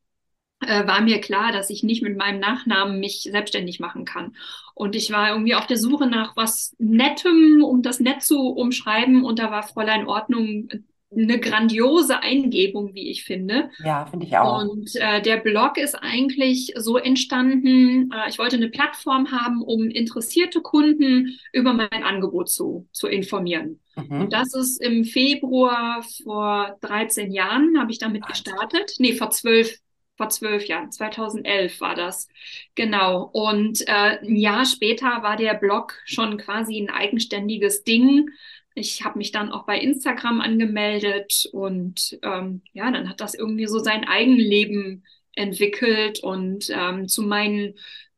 äh, 0.68 0.88
war 0.88 1.02
mir 1.02 1.22
klar, 1.22 1.52
dass 1.52 1.70
ich 1.70 1.84
nicht 1.84 2.02
mit 2.02 2.18
meinem 2.18 2.40
Nachnamen 2.40 3.00
mich 3.00 3.22
selbstständig 3.22 3.80
machen 3.80 4.06
kann. 4.06 4.36
Und 4.74 4.96
ich 4.96 5.12
war 5.12 5.30
irgendwie 5.30 5.56
auf 5.56 5.68
der 5.68 5.78
Suche 5.78 6.08
nach 6.08 6.36
was 6.36 6.76
Nettem, 6.80 7.64
um 7.64 7.82
das 7.82 8.00
nett 8.00 8.22
zu 8.22 8.50
umschreiben. 8.50 9.24
Und 9.24 9.40
da 9.40 9.52
war 9.52 9.64
Fräulein 9.64 10.08
Ordnung 10.08 10.70
eine 11.16 11.40
grandiose 11.40 12.20
Eingebung, 12.20 12.94
wie 12.94 13.10
ich 13.10 13.24
finde. 13.24 13.70
Ja, 13.84 14.06
finde 14.06 14.26
ich 14.26 14.38
auch. 14.38 14.62
Und 14.62 14.96
äh, 14.96 15.22
der 15.22 15.38
Blog 15.38 15.78
ist 15.78 15.96
eigentlich 15.96 16.74
so 16.78 16.98
entstanden, 16.98 18.12
äh, 18.12 18.30
ich 18.30 18.38
wollte 18.38 18.58
eine 18.58 18.70
Plattform 18.70 19.32
haben, 19.32 19.62
um 19.62 19.90
interessierte 19.90 20.62
Kunden 20.62 21.40
über 21.54 21.74
mein 21.74 22.04
Angebot 22.04 22.50
zu, 22.50 22.88
zu 22.92 23.08
informieren. 23.08 23.80
Mhm. 23.96 24.22
Und 24.22 24.34
das 24.34 24.54
ist 24.54 24.82
im 24.82 25.06
Februar 25.06 26.04
vor 26.24 26.78
13 26.82 27.32
Jahren, 27.32 27.80
habe 27.80 27.92
ich 27.92 28.00
damit 28.00 28.26
gestartet. 28.28 28.96
Nee, 28.98 29.14
vor 29.14 29.30
zwölf 29.30 29.78
vor 30.18 30.30
zwölf 30.30 30.66
Jahren, 30.66 30.92
2011 30.92 31.82
war 31.82 31.96
das. 31.96 32.28
Genau. 32.76 33.30
Und 33.34 33.82
äh, 33.88 34.20
ein 34.22 34.36
Jahr 34.36 34.66
später 34.66 35.22
war 35.24 35.36
der 35.36 35.54
Blog 35.54 35.96
schon 36.06 36.38
quasi 36.38 36.80
ein 36.80 36.90
eigenständiges 36.90 37.84
Ding. 37.84 38.30
Ich 38.76 39.04
habe 39.04 39.18
mich 39.18 39.32
dann 39.32 39.52
auch 39.52 39.66
bei 39.66 39.78
Instagram 39.80 40.42
angemeldet 40.42 41.48
und 41.52 42.18
ähm, 42.24 42.62
ja, 42.74 42.92
dann 42.92 43.10
hat 43.10 43.22
das 43.22 43.34
irgendwie 43.34 43.68
so 43.68 43.80
sein 43.80 44.06
Eigenleben 44.06 45.06
entwickelt 45.36 46.20
und 46.24 46.70
ähm, 46.70 47.08
zu 47.08 47.22
meinen 47.22 47.76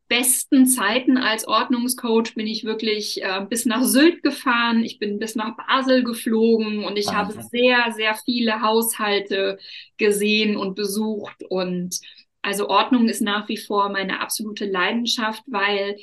besten 0.07 0.65
Zeiten 0.65 1.17
als 1.17 1.47
Ordnungscoach 1.47 2.33
bin 2.35 2.47
ich 2.47 2.63
wirklich 2.63 3.21
äh, 3.23 3.45
bis 3.49 3.65
nach 3.65 3.83
Sylt 3.83 4.23
gefahren, 4.23 4.83
ich 4.83 4.99
bin 4.99 5.19
bis 5.19 5.35
nach 5.35 5.55
Basel 5.57 6.03
geflogen 6.03 6.83
und 6.83 6.97
ich 6.97 7.07
Wahnsinn. 7.07 7.37
habe 7.37 7.47
sehr, 7.49 7.93
sehr 7.95 8.15
viele 8.25 8.61
Haushalte 8.61 9.57
gesehen 9.97 10.57
und 10.57 10.75
besucht 10.75 11.43
und 11.49 11.99
also 12.41 12.69
Ordnung 12.69 13.09
ist 13.09 13.21
nach 13.21 13.49
wie 13.49 13.57
vor 13.57 13.89
meine 13.89 14.21
absolute 14.21 14.65
Leidenschaft, 14.65 15.43
weil 15.47 15.97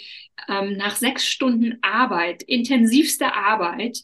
ähm, 0.47 0.77
nach 0.77 0.95
sechs 0.95 1.27
Stunden 1.27 1.79
Arbeit, 1.81 2.43
intensivster 2.43 3.35
Arbeit, 3.35 4.01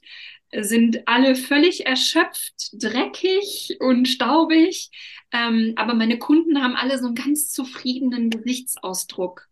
sind 0.57 1.07
alle 1.07 1.35
völlig 1.35 1.87
erschöpft, 1.87 2.71
dreckig 2.73 3.77
und 3.81 4.07
staubig. 4.07 4.91
Ähm, 5.33 5.75
aber 5.77 5.95
meine 5.95 6.19
Kunden 6.19 6.63
haben 6.63 6.77
alle 6.77 6.99
so 6.99 7.07
einen 7.07 7.15
ganz 7.15 7.53
zufriedenen 7.53 8.31
Gesichtsausdruck. 8.31 9.50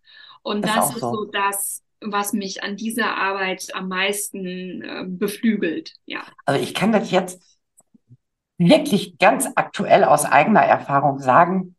Und 0.49 0.63
das, 0.63 0.75
das 0.75 0.91
ist 0.95 1.01
so. 1.01 1.13
so 1.13 1.25
das, 1.27 1.83
was 2.01 2.33
mich 2.33 2.63
an 2.63 2.77
dieser 2.77 3.15
Arbeit 3.17 3.69
am 3.75 3.89
meisten 3.89 4.83
äh, 4.83 5.05
beflügelt. 5.07 5.93
Ja. 6.07 6.21
Also 6.47 6.63
ich 6.63 6.73
kann 6.73 6.91
das 6.91 7.11
jetzt 7.11 7.43
wirklich 8.57 9.19
ganz 9.19 9.47
aktuell 9.57 10.05
aus 10.05 10.25
eigener 10.25 10.63
Erfahrung 10.63 11.19
sagen, 11.19 11.77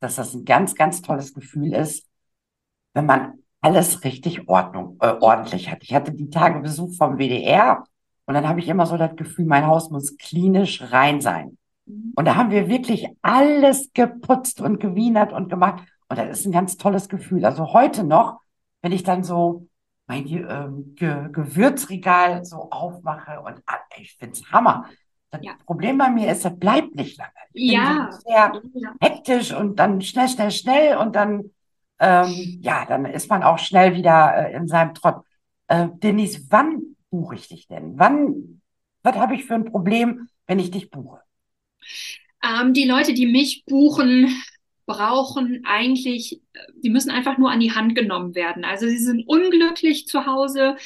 dass 0.00 0.16
das 0.16 0.34
ein 0.34 0.44
ganz, 0.44 0.74
ganz 0.74 1.00
tolles 1.00 1.32
Gefühl 1.32 1.72
ist, 1.72 2.06
wenn 2.92 3.06
man 3.06 3.38
alles 3.62 4.04
richtig 4.04 4.46
Ordnung, 4.46 4.98
äh, 5.00 5.14
ordentlich 5.18 5.70
hat. 5.70 5.82
Ich 5.82 5.94
hatte 5.94 6.12
die 6.12 6.28
Tage 6.28 6.60
Besuch 6.60 6.94
vom 6.96 7.16
WDR 7.16 7.84
und 8.26 8.34
dann 8.34 8.46
habe 8.46 8.60
ich 8.60 8.68
immer 8.68 8.84
so 8.84 8.98
das 8.98 9.16
Gefühl, 9.16 9.46
mein 9.46 9.66
Haus 9.66 9.88
muss 9.90 10.18
klinisch 10.18 10.82
rein 10.92 11.22
sein. 11.22 11.56
Mhm. 11.86 12.12
Und 12.14 12.26
da 12.26 12.34
haben 12.34 12.50
wir 12.50 12.68
wirklich 12.68 13.08
alles 13.22 13.90
geputzt 13.94 14.60
und 14.60 14.80
gewienert 14.80 15.32
und 15.32 15.48
gemacht. 15.48 15.82
Und 16.12 16.18
das 16.18 16.40
ist 16.40 16.44
ein 16.44 16.52
ganz 16.52 16.76
tolles 16.76 17.08
Gefühl. 17.08 17.46
Also 17.46 17.72
heute 17.72 18.04
noch, 18.04 18.38
wenn 18.82 18.92
ich 18.92 19.02
dann 19.02 19.24
so 19.24 19.66
mein 20.06 20.26
ähm, 20.26 20.94
Ge 20.94 21.30
Gewürzregal 21.32 22.44
so 22.44 22.70
aufmache 22.70 23.40
und 23.40 23.62
ah, 23.64 23.78
ich 23.96 24.12
finde 24.18 24.34
es 24.34 24.52
Hammer. 24.52 24.90
Das 25.30 25.40
ja. 25.42 25.54
Problem 25.64 25.96
bei 25.96 26.10
mir 26.10 26.30
ist, 26.30 26.44
das 26.44 26.58
bleibt 26.58 26.96
nicht 26.96 27.16
lange. 27.16 27.32
Ich 27.54 27.72
ja. 27.72 28.10
so 28.10 28.18
sehr 28.28 28.52
ja. 28.74 28.92
hektisch 29.00 29.54
und 29.54 29.76
dann 29.78 30.02
schnell, 30.02 30.28
schnell, 30.28 30.50
schnell 30.50 30.98
und 30.98 31.16
dann, 31.16 31.50
ähm, 31.98 32.58
ja, 32.60 32.84
dann 32.84 33.06
ist 33.06 33.30
man 33.30 33.42
auch 33.42 33.58
schnell 33.58 33.96
wieder 33.96 34.50
äh, 34.50 34.54
in 34.54 34.68
seinem 34.68 34.92
Trott. 34.92 35.24
Äh, 35.68 35.88
Denise, 35.94 36.42
wann 36.50 36.94
buche 37.08 37.36
ich 37.36 37.48
dich 37.48 37.68
denn? 37.68 37.98
Wann, 37.98 38.60
was 39.02 39.16
habe 39.16 39.34
ich 39.34 39.46
für 39.46 39.54
ein 39.54 39.64
Problem, 39.64 40.28
wenn 40.46 40.58
ich 40.58 40.70
dich 40.70 40.90
buche? 40.90 41.22
Ähm, 42.44 42.74
die 42.74 42.84
Leute, 42.84 43.14
die 43.14 43.24
mich 43.24 43.64
buchen, 43.64 44.28
brauchen 44.86 45.64
eigentlich, 45.64 46.40
die 46.82 46.90
müssen 46.90 47.10
einfach 47.10 47.38
nur 47.38 47.50
an 47.50 47.60
die 47.60 47.72
Hand 47.72 47.94
genommen 47.94 48.34
werden. 48.34 48.64
Also 48.64 48.86
sie 48.86 48.98
sind 48.98 49.26
unglücklich 49.26 50.06
zu 50.06 50.26
Hause, 50.26 50.76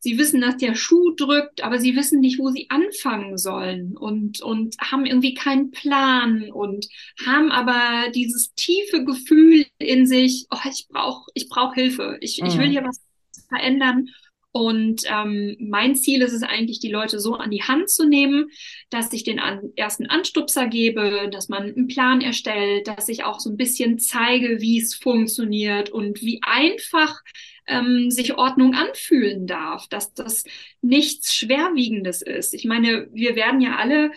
sie 0.00 0.18
wissen, 0.18 0.40
dass 0.40 0.56
der 0.56 0.74
Schuh 0.74 1.14
drückt, 1.14 1.62
aber 1.62 1.78
sie 1.78 1.96
wissen 1.96 2.20
nicht, 2.20 2.38
wo 2.38 2.50
sie 2.50 2.68
anfangen 2.70 3.36
sollen 3.36 3.96
und, 3.96 4.40
und 4.42 4.76
haben 4.80 5.06
irgendwie 5.06 5.34
keinen 5.34 5.70
Plan 5.70 6.50
und 6.50 6.86
haben 7.24 7.50
aber 7.50 8.10
dieses 8.12 8.54
tiefe 8.54 9.04
Gefühl 9.04 9.66
in 9.78 10.06
sich, 10.06 10.46
oh, 10.50 10.68
ich 10.70 10.86
brauche 10.88 11.30
ich 11.34 11.48
brauch 11.48 11.74
Hilfe, 11.74 12.18
ich, 12.20 12.40
mhm. 12.40 12.48
ich 12.48 12.58
will 12.58 12.66
mhm. 12.66 12.70
hier 12.70 12.84
was 12.84 13.04
verändern. 13.48 14.08
Und 14.50 15.02
ähm, 15.06 15.56
mein 15.60 15.94
Ziel 15.94 16.22
ist 16.22 16.32
es 16.32 16.42
eigentlich, 16.42 16.80
die 16.80 16.90
Leute 16.90 17.20
so 17.20 17.34
an 17.34 17.50
die 17.50 17.62
Hand 17.62 17.90
zu 17.90 18.06
nehmen, 18.06 18.50
dass 18.90 19.12
ich 19.12 19.22
den 19.22 19.38
an, 19.38 19.72
ersten 19.76 20.06
Anstupser 20.06 20.66
gebe, 20.66 21.28
dass 21.30 21.48
man 21.48 21.64
einen 21.64 21.86
Plan 21.86 22.20
erstellt, 22.20 22.88
dass 22.88 23.08
ich 23.08 23.24
auch 23.24 23.40
so 23.40 23.50
ein 23.50 23.56
bisschen 23.56 23.98
zeige, 23.98 24.60
wie 24.60 24.80
es 24.80 24.94
funktioniert 24.94 25.90
und 25.90 26.22
wie 26.22 26.40
einfach 26.42 27.20
ähm, 27.66 28.10
sich 28.10 28.36
Ordnung 28.38 28.74
anfühlen 28.74 29.46
darf, 29.46 29.86
dass 29.88 30.14
das 30.14 30.44
nichts 30.80 31.34
Schwerwiegendes 31.34 32.22
ist. 32.22 32.54
Ich 32.54 32.64
meine, 32.64 33.08
wir 33.12 33.36
werden 33.36 33.60
ja 33.60 33.76
alle 33.76 34.12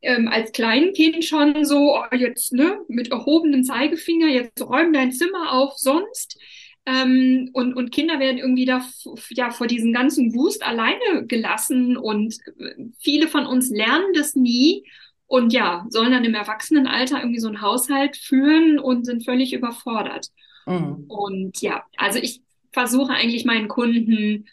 ähm, 0.00 0.28
als 0.28 0.52
Kleinkind 0.52 1.24
schon 1.24 1.64
so, 1.64 1.96
oh, 1.96 2.14
jetzt 2.16 2.52
ne, 2.52 2.78
mit 2.88 3.10
erhobenem 3.10 3.64
Zeigefinger, 3.64 4.28
jetzt 4.28 4.60
räum 4.62 4.92
dein 4.92 5.12
Zimmer 5.12 5.52
auf, 5.52 5.74
sonst. 5.76 6.38
Ähm, 6.86 7.48
und, 7.54 7.74
und 7.74 7.92
Kinder 7.92 8.20
werden 8.20 8.38
irgendwie 8.38 8.66
da 8.66 8.84
ja 9.30 9.50
vor 9.50 9.66
diesem 9.66 9.92
ganzen 9.92 10.34
Wust 10.34 10.62
alleine 10.62 11.26
gelassen 11.26 11.96
und 11.96 12.36
äh, 12.58 12.74
viele 13.00 13.26
von 13.28 13.46
uns 13.46 13.70
lernen 13.70 14.12
das 14.14 14.34
nie 14.34 14.84
und 15.26 15.54
ja, 15.54 15.86
sollen 15.88 16.12
dann 16.12 16.24
im 16.24 16.34
Erwachsenenalter 16.34 17.20
irgendwie 17.20 17.40
so 17.40 17.48
einen 17.48 17.62
Haushalt 17.62 18.18
führen 18.18 18.78
und 18.78 19.04
sind 19.06 19.24
völlig 19.24 19.54
überfordert. 19.54 20.28
Mhm. 20.66 21.04
Und 21.08 21.62
ja, 21.62 21.84
also 21.96 22.18
ich 22.18 22.42
versuche 22.70 23.12
eigentlich 23.12 23.46
meinen 23.46 23.68
Kunden 23.68 24.46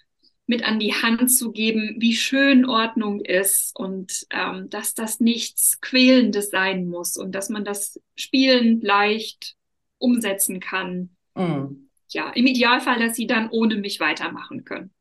mit 0.46 0.64
an 0.64 0.80
die 0.80 0.94
Hand 0.94 1.30
zu 1.32 1.52
geben, 1.52 1.96
wie 2.00 2.16
schön 2.16 2.66
Ordnung 2.66 3.20
ist 3.20 3.76
und 3.76 4.26
ähm, 4.30 4.70
dass 4.70 4.94
das 4.94 5.20
nichts 5.20 5.82
Quälendes 5.82 6.50
sein 6.50 6.88
muss 6.88 7.18
und 7.18 7.34
dass 7.34 7.50
man 7.50 7.66
das 7.66 8.00
spielend 8.16 8.84
leicht 8.84 9.56
umsetzen 9.98 10.62
kann. 10.62 11.10
Mhm 11.36 11.91
ja, 12.14 12.30
im 12.32 12.46
Idealfall, 12.46 13.00
dass 13.00 13.16
sie 13.16 13.28
dann 13.28 13.50
ohne 13.50 13.76
mich 13.76 14.00
weitermachen 14.00 14.64
können. 14.64 14.92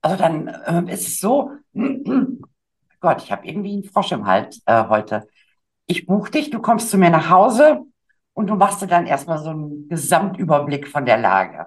Also 0.00 0.16
dann 0.16 0.48
äh, 0.48 0.92
ist 0.92 1.08
es 1.08 1.18
so, 1.18 1.52
Gott, 3.00 3.22
ich 3.22 3.32
habe 3.32 3.46
irgendwie 3.46 3.72
einen 3.72 3.84
Frosch 3.84 4.12
im 4.12 4.26
Hals 4.26 4.62
äh, 4.66 4.84
heute. 4.88 5.28
Ich 5.86 6.06
buche 6.06 6.30
dich, 6.30 6.50
du 6.50 6.60
kommst 6.60 6.90
zu 6.90 6.98
mir 6.98 7.10
nach 7.10 7.30
Hause 7.30 7.80
und 8.34 8.48
du 8.48 8.54
machst 8.54 8.82
dir 8.82 8.86
dann 8.86 9.06
erstmal 9.06 9.38
so 9.38 9.50
einen 9.50 9.88
Gesamtüberblick 9.88 10.88
von 10.88 11.06
der 11.06 11.18
Lage. 11.18 11.66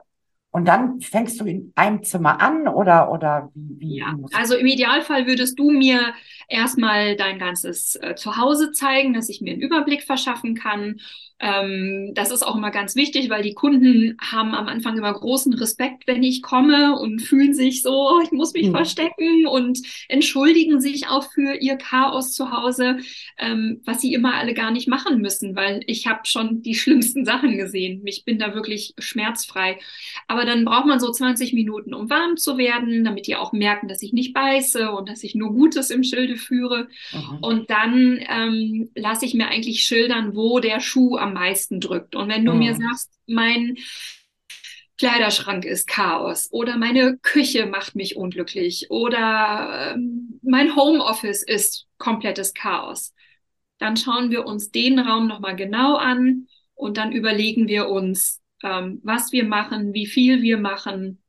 Und 0.54 0.68
dann 0.68 1.00
fängst 1.00 1.40
du 1.40 1.46
in 1.46 1.72
einem 1.76 2.04
Zimmer 2.04 2.42
an 2.42 2.68
oder, 2.68 3.10
oder 3.10 3.50
wie, 3.56 3.80
wie? 3.80 3.98
Ja, 4.00 4.14
also 4.34 4.56
im 4.58 4.68
Idealfall 4.68 5.26
würdest 5.26 5.58
du 5.58 5.72
mir 5.72 6.14
erstmal 6.50 7.16
dein 7.16 7.40
ganzes 7.40 7.96
äh, 7.96 8.16
Zuhause 8.16 8.74
zeigen, 8.74 9.14
dass 9.14 9.30
ich 9.30 9.40
mir 9.40 9.54
einen 9.54 9.62
Überblick 9.62 10.04
verschaffen 10.04 10.56
kann 10.56 11.00
ähm, 11.42 12.12
das 12.14 12.30
ist 12.30 12.44
auch 12.44 12.56
immer 12.56 12.70
ganz 12.70 12.96
wichtig, 12.96 13.30
weil 13.30 13.42
die 13.42 13.56
Kunden 13.56 14.16
haben 14.22 14.54
am 14.54 14.68
Anfang 14.68 14.96
immer 14.96 15.12
großen 15.12 15.54
Respekt, 15.54 16.06
wenn 16.06 16.22
ich 16.22 16.44
komme 16.44 16.98
und 17.00 17.20
fühlen 17.20 17.56
sich 17.56 17.82
so, 17.82 18.20
ich 18.24 18.32
muss 18.32 18.54
mich 18.54 18.68
mhm. 18.68 18.74
verstecken 18.74 19.48
und 19.48 19.80
entschuldigen 20.08 20.80
sich 20.80 21.08
auch 21.08 21.32
für 21.32 21.56
ihr 21.56 21.78
Chaos 21.78 22.34
zu 22.34 22.52
Hause, 22.52 22.98
ähm, 23.40 23.82
was 23.86 24.02
sie 24.02 24.14
immer 24.14 24.36
alle 24.36 24.54
gar 24.54 24.70
nicht 24.70 24.88
machen 24.88 25.20
müssen, 25.20 25.56
weil 25.56 25.82
ich 25.88 26.06
habe 26.06 26.22
schon 26.26 26.62
die 26.62 26.76
schlimmsten 26.76 27.26
Sachen 27.26 27.58
gesehen. 27.58 28.04
Ich 28.06 28.24
bin 28.24 28.38
da 28.38 28.54
wirklich 28.54 28.94
schmerzfrei. 29.00 29.80
Aber 30.28 30.46
dann 30.46 30.64
braucht 30.64 30.86
man 30.86 31.00
so 31.00 31.12
20 31.12 31.54
Minuten, 31.54 31.96
um 31.96 32.10
warm 32.12 32.38
zu 32.38 32.60
werden, 32.60 33.04
damit 33.04 33.26
die 33.26 33.36
auch 33.36 33.52
merken, 33.52 33.88
dass 33.88 34.04
ich 34.04 34.14
nicht 34.14 34.34
beiße 34.34 34.92
und 34.92 35.10
dass 35.10 35.24
ich 35.24 35.34
nur 35.34 35.52
Gutes 35.54 35.90
im 35.90 36.04
Schilde 36.04 36.36
führe. 36.36 36.88
Mhm. 37.12 37.38
Und 37.42 37.70
dann 37.72 38.20
ähm, 38.30 38.92
lasse 38.94 39.26
ich 39.26 39.34
mir 39.34 39.48
eigentlich 39.48 39.84
schildern, 39.84 40.36
wo 40.36 40.60
der 40.60 40.80
Schuh 40.80 41.18
am 41.18 41.31
am 41.32 41.34
meisten 41.34 41.80
drückt. 41.80 42.16
Und 42.16 42.30
wenn 42.30 42.46
du 42.46 42.54
mhm. 42.54 42.60
mir 42.60 42.76
sagst, 42.76 43.12
mein 43.26 43.78
Kleiderschrank 44.98 45.66
ist 45.66 45.88
Chaos 45.88 46.50
oder 46.52 46.78
meine 46.78 47.18
Küche 47.18 47.66
macht 47.66 47.96
mich 47.96 48.18
unglücklich 48.18 48.92
oder 48.92 49.94
ähm, 49.96 50.40
mein 50.44 50.76
Homeoffice 50.76 51.42
ist 51.44 51.88
komplettes 51.98 52.54
Chaos, 52.54 53.14
dann 53.80 53.98
schauen 53.98 54.30
wir 54.30 54.46
uns 54.46 54.70
den 54.70 55.00
Raum 55.00 55.28
nochmal 55.28 55.56
genau 55.56 55.96
an 55.96 56.48
und 56.76 56.98
dann 56.98 57.12
überlegen 57.12 57.68
wir 57.68 57.90
uns, 57.90 58.42
ähm, 58.64 59.00
was 59.04 59.32
wir 59.32 59.44
machen, 59.44 59.94
wie 59.94 60.06
viel 60.06 60.44
wir 60.44 60.60
machen. 60.60 61.24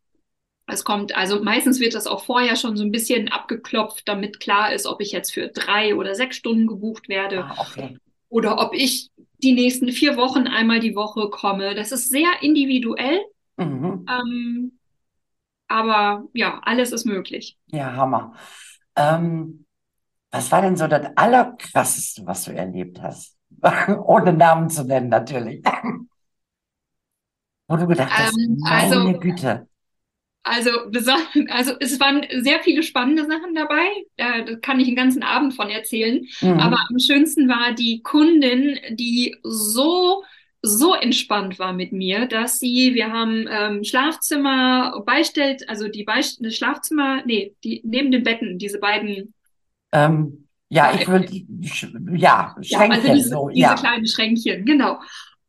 Es 0.67 0.85
kommt, 0.85 1.17
also 1.17 1.43
meistens 1.43 1.81
wird 1.81 1.95
das 1.95 2.07
auch 2.07 2.25
vorher 2.25 2.57
schon 2.57 2.77
so 2.77 2.85
ein 2.85 2.93
bisschen 2.93 3.29
abgeklopft, 3.29 4.07
damit 4.07 4.38
klar 4.38 4.75
ist, 4.75 4.87
ob 4.87 5.01
ich 5.01 5.12
jetzt 5.12 5.33
für 5.33 5.49
drei 5.49 5.95
oder 5.95 6.15
sechs 6.15 6.37
Stunden 6.37 6.67
gebucht 6.67 7.09
werde. 7.09 7.45
Ah, 7.45 7.57
okay. 7.59 7.97
Oder 8.29 8.59
ob 8.59 8.75
ich 8.75 9.11
die 9.42 9.52
nächsten 9.52 9.90
vier 9.90 10.16
Wochen 10.16 10.46
einmal 10.46 10.81
die 10.81 10.94
Woche 10.94 11.28
komme. 11.31 11.74
Das 11.74 11.92
ist 11.92 12.11
sehr 12.11 12.31
individuell. 12.40 13.20
Mhm. 13.57 14.07
Ähm, 14.09 14.78
aber 15.68 16.24
ja, 16.33 16.61
alles 16.64 16.92
ist 16.92 17.05
möglich. 17.07 17.59
Ja, 17.66 17.94
Hammer. 17.94 18.35
Ähm, 18.96 19.66
was 20.31 20.50
war 20.52 20.62
denn 20.62 20.76
so 20.76 20.87
das 20.87 21.09
Allerkrasseste, 21.16 22.24
was 22.26 22.44
du 22.44 22.52
erlebt 22.52 23.02
hast? 23.02 23.37
Ohne 24.05 24.33
Namen 24.33 24.70
zu 24.70 24.85
nennen, 24.85 25.09
natürlich. 25.09 25.64
Wo 27.68 27.76
du 27.76 27.87
gedacht 27.87 28.11
hast, 28.12 28.37
ähm, 28.38 28.59
meine 28.61 28.96
also, 28.96 29.18
Güte. 29.18 29.68
Also, 30.44 30.70
also 31.48 31.72
es 31.78 32.00
waren 32.00 32.26
sehr 32.40 32.61
viele 32.61 32.83
spannende 32.83 33.26
Sachen 33.26 33.55
dabei. 33.55 33.87
Da 34.16 34.57
kann 34.57 34.81
ich 34.81 34.88
einen 34.88 34.96
ganzen 34.96 35.22
Abend 35.22 35.55
von 35.55 35.70
erzählen. 35.70 36.26
Mhm. 36.40 36.59
Aber 36.59 36.78
am 36.88 36.98
schönsten 36.98 37.48
war 37.48 37.72
die 37.72 38.02
Kundin, 38.02 38.78
die 38.90 39.37
so 39.42 40.24
so 40.62 40.94
entspannt 40.94 41.59
war 41.59 41.72
mit 41.72 41.92
mir, 41.92 42.26
dass 42.26 42.61
sie, 42.61 42.94
wir 42.94 43.12
haben 43.12 43.46
ähm, 43.50 43.83
Schlafzimmer 43.83 45.02
beistellt, 45.05 45.68
also 45.68 45.88
die 45.88 46.05
Beist 46.05 46.40
Schlafzimmer, 46.55 47.22
nee, 47.26 47.57
die 47.64 47.83
neben 47.85 48.12
den 48.12 48.22
Betten, 48.22 48.59
diese 48.59 48.78
beiden. 48.78 49.35
Ähm, 49.90 50.46
ja, 50.68 50.94
ich 50.94 51.07
würde, 51.09 51.26
ja, 52.16 52.55
Schränkchen, 52.62 52.68
ja, 52.68 52.78
also 52.78 53.12
diese, 53.12 53.28
so, 53.28 53.48
diese 53.48 53.61
ja. 53.61 53.74
kleinen 53.74 54.07
Schränkchen, 54.07 54.64
genau. 54.64 55.00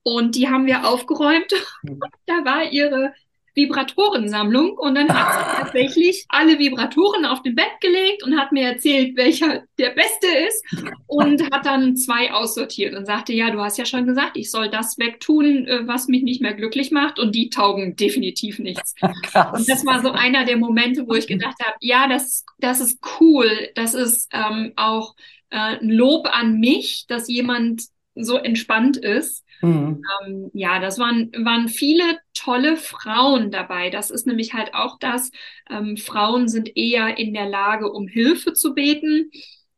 Und 0.02 0.36
die 0.36 0.50
haben 0.50 0.66
wir 0.66 0.86
aufgeräumt. 0.86 1.54
Mhm. 1.84 2.00
da 2.26 2.44
war 2.44 2.72
ihre 2.72 3.14
Vibratorensammlung 3.56 4.78
und 4.78 4.96
dann 4.96 5.10
hat 5.10 5.34
sie 5.34 5.56
tatsächlich 5.64 6.26
alle 6.30 6.58
Vibratoren 6.60 7.26
auf 7.26 7.42
dem 7.44 7.56
Bett 7.56 7.80
gelegt 7.82 8.24
und 8.24 8.38
hat 8.38 8.52
mir 8.52 8.68
erzählt, 8.68 9.16
welcher 9.16 9.64
der 9.78 9.92
beste 9.92 10.28
ist 10.48 10.64
und 11.08 11.44
hat 11.52 11.66
dann 11.66 11.96
zwei 11.96 12.34
aussortiert 12.34 12.96
und 12.96 13.06
sagte, 13.06 13.34
ja, 13.34 13.52
du 13.52 13.60
hast 13.60 13.78
ja 13.78 13.86
schon 13.86 14.06
gesagt, 14.06 14.38
ich 14.38 14.50
soll 14.50 14.70
das 14.70 14.98
wegtun, 14.98 15.68
äh, 15.68 15.88
was 15.88 16.08
mich 16.08 16.24
nicht 16.24 16.42
mehr 16.42 16.54
glücklich 16.54 16.92
macht 16.92 17.20
und 17.20 17.36
die 17.36 17.50
taugen 17.50 17.96
definitiv 17.96 18.60
nichts. 18.60 18.96
Krass. 19.24 19.60
Und 19.60 19.70
das 19.70 19.86
war 19.86 20.02
so 20.02 20.12
einer 20.12 20.46
der 20.46 20.58
Momente, 20.58 21.08
wo 21.08 21.14
ich 21.14 21.28
gedacht 21.28 21.58
habe, 21.64 21.76
ja, 21.80 22.08
das, 22.08 22.46
das 22.60 22.80
ist 22.80 23.00
cool, 23.20 23.50
das 23.76 23.94
ist 23.94 24.30
ähm, 24.34 24.74
auch 24.76 25.16
äh, 25.50 25.78
ein 25.80 25.90
Lob 25.90 26.28
an 26.32 26.60
mich, 26.60 27.06
dass 27.08 27.28
jemand 27.28 27.84
so 28.16 28.38
entspannt 28.38 28.98
ist 28.98 29.43
Mhm. 29.64 30.04
Ähm, 30.26 30.52
ja, 30.54 30.80
das 30.80 31.00
waren, 31.00 31.32
waren 31.46 31.70
viele 31.70 32.20
tolle 32.34 32.76
Frauen 32.76 33.50
dabei. 33.50 33.90
Das 33.90 34.12
ist 34.12 34.28
nämlich 34.28 34.54
halt 34.54 34.74
auch 34.74 35.00
das, 35.00 35.32
ähm, 35.70 35.98
Frauen 35.98 36.48
sind 36.50 36.76
eher 36.76 37.18
in 37.18 37.34
der 37.34 37.48
Lage, 37.48 37.92
um 37.92 38.08
Hilfe 38.08 38.54
zu 38.54 38.74
beten. 38.74 39.32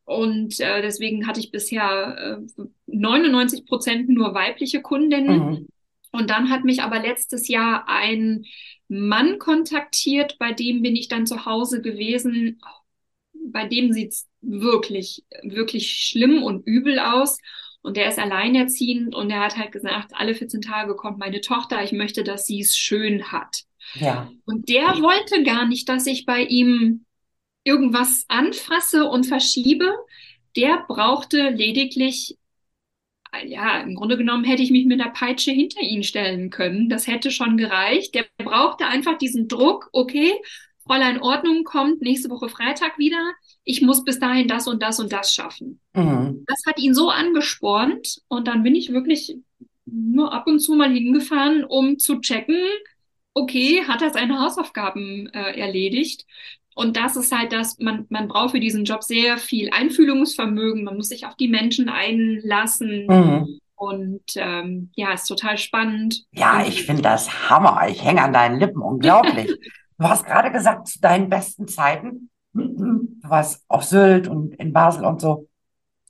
Und 0.04 0.60
äh, 0.60 0.82
deswegen 0.82 1.28
hatte 1.28 1.40
ich 1.40 1.52
bisher 1.52 2.40
äh, 2.58 2.64
99 2.88 3.66
Prozent 3.66 4.10
nur 4.10 4.34
weibliche 4.34 4.82
Kundinnen. 4.82 5.50
Mhm. 5.50 5.68
Und 6.12 6.30
dann 6.30 6.50
hat 6.50 6.64
mich 6.64 6.82
aber 6.82 7.00
letztes 7.00 7.48
Jahr 7.48 7.88
ein 7.88 8.46
Mann 8.88 9.38
kontaktiert, 9.38 10.38
bei 10.40 10.54
dem 10.54 10.82
bin 10.82 10.96
ich 10.96 11.08
dann 11.08 11.28
zu 11.28 11.46
Hause 11.46 11.82
gewesen. 11.82 12.60
Bei 13.34 13.68
dem 13.68 13.92
sieht's 13.92 14.28
wirklich, 14.42 15.26
wirklich 15.44 15.92
schlimm 15.92 16.42
und 16.42 16.66
übel 16.66 17.00
aus. 17.00 17.38
Und 17.86 17.98
der 17.98 18.10
ist 18.10 18.18
alleinerziehend 18.18 19.14
und 19.14 19.30
er 19.30 19.42
hat 19.42 19.58
halt 19.58 19.72
gesagt, 19.72 20.12
alle 20.16 20.34
14 20.34 20.62
Tage 20.62 20.96
kommt 20.96 21.20
meine 21.20 21.40
Tochter, 21.40 21.84
ich 21.84 21.92
möchte, 21.92 22.24
dass 22.24 22.48
sie 22.48 22.60
es 22.60 22.76
schön 22.76 23.32
hat. 23.32 23.62
Ja. 23.94 24.32
Und 24.46 24.70
der 24.70 24.88
wollte 25.04 25.44
gar 25.44 25.68
nicht, 25.68 25.88
dass 25.88 26.08
ich 26.08 26.26
bei 26.26 26.42
ihm 26.42 27.06
irgendwas 27.64 28.26
anfasse 28.28 29.06
und 29.06 29.28
verschiebe. 29.28 29.94
Der 30.56 30.84
brauchte 30.88 31.50
lediglich, 31.50 32.40
ja, 33.46 33.82
im 33.82 33.94
Grunde 33.94 34.18
genommen 34.18 34.46
hätte 34.46 34.64
ich 34.64 34.72
mich 34.72 34.88
mit 34.88 35.00
der 35.00 35.12
Peitsche 35.12 35.52
hinter 35.52 35.82
ihn 35.82 36.02
stellen 36.02 36.50
können. 36.50 36.90
Das 36.90 37.06
hätte 37.06 37.30
schon 37.30 37.56
gereicht. 37.56 38.16
Der 38.16 38.26
brauchte 38.38 38.88
einfach 38.88 39.20
diesen 39.20 39.48
Druck, 39.48 39.90
okay, 39.92 40.34
Fräulein 40.88 41.22
Ordnung 41.22 41.64
kommt 41.64 42.02
nächste 42.02 42.30
Woche 42.30 42.48
Freitag 42.48 42.98
wieder. 42.98 43.34
Ich 43.64 43.82
muss 43.82 44.04
bis 44.04 44.20
dahin 44.20 44.48
das 44.48 44.68
und 44.68 44.84
das 44.84 45.00
und 45.00 45.12
das 45.12 45.34
schaffen. 45.34 45.80
Mhm. 45.94 46.44
Das 46.48 46.62
hat 46.68 46.80
ihn 46.80 46.94
so 46.94 47.10
angespornt 47.10 48.22
und 48.28 48.48
dann 48.48 48.64
bin 48.64 48.76
ich 48.76 48.92
wirklich 48.92 49.36
nur 49.86 50.34
ab 50.34 50.48
und 50.48 50.60
zu 50.60 50.76
mal 50.76 50.92
hingefahren, 50.92 51.64
um 51.64 51.98
zu 51.98 52.20
checken, 52.20 52.60
okay, 53.34 53.84
hat 53.88 54.02
er 54.02 54.12
seine 54.12 54.40
Hausaufgaben 54.40 55.28
äh, 55.34 55.60
erledigt? 55.60 56.26
Und 56.76 56.98
das 56.98 57.16
ist 57.16 57.36
halt 57.36 57.54
das, 57.54 57.80
man, 57.80 58.06
man 58.10 58.28
braucht 58.28 58.52
für 58.52 58.60
diesen 58.60 58.84
Job 58.84 59.04
sehr 59.04 59.38
viel 59.38 59.70
Einfühlungsvermögen, 59.72 60.84
man 60.84 60.98
muss 60.98 61.10
sich 61.10 61.26
auf 61.26 61.36
die 61.36 61.48
Menschen 61.48 61.90
einlassen. 61.90 63.08
Mhm. 63.08 63.60
Und 63.76 64.24
ähm, 64.36 64.90
ja, 64.96 65.14
ist 65.14 65.26
total 65.26 65.58
spannend. 65.58 66.24
Ja, 66.32 66.66
ich 66.66 66.84
finde 66.84 67.02
das 67.02 67.50
Hammer. 67.50 67.88
Ich 67.90 68.04
hänge 68.04 68.22
an 68.22 68.34
deinen 68.34 68.60
Lippen, 68.60 68.82
unglaublich. 68.82 69.52
du 69.98 70.06
hast 70.06 70.26
gerade 70.26 70.52
gesagt, 70.52 70.88
zu 70.88 71.00
deinen 71.00 71.30
besten 71.30 71.68
Zeiten, 71.68 72.30
du 72.54 73.08
warst 73.24 73.64
auf 73.68 73.84
Sylt 73.84 74.28
und 74.28 74.56
in 74.56 74.74
Basel 74.74 75.06
und 75.06 75.22
so. 75.22 75.48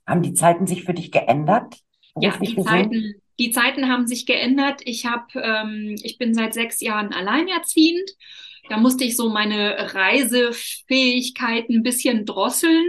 Haben 0.06 0.22
die 0.22 0.34
Zeiten 0.34 0.66
sich 0.66 0.84
für 0.84 0.94
dich 0.94 1.10
geändert? 1.10 1.80
Ja, 2.20 2.36
die 2.38 2.56
Zeiten, 2.62 3.14
die 3.38 3.50
Zeiten 3.50 3.88
haben 3.88 4.06
sich 4.06 4.24
geändert. 4.24 4.80
Ich 4.84 5.04
habe, 5.04 5.26
ähm, 5.34 5.96
ich 6.02 6.18
bin 6.18 6.32
seit 6.32 6.54
sechs 6.54 6.80
Jahren 6.80 7.12
alleinerziehend 7.12 8.10
da 8.68 8.76
musste 8.78 9.04
ich 9.04 9.16
so 9.16 9.28
meine 9.28 9.94
Reisefähigkeiten 9.94 11.76
ein 11.76 11.82
bisschen 11.82 12.24
drosseln. 12.24 12.84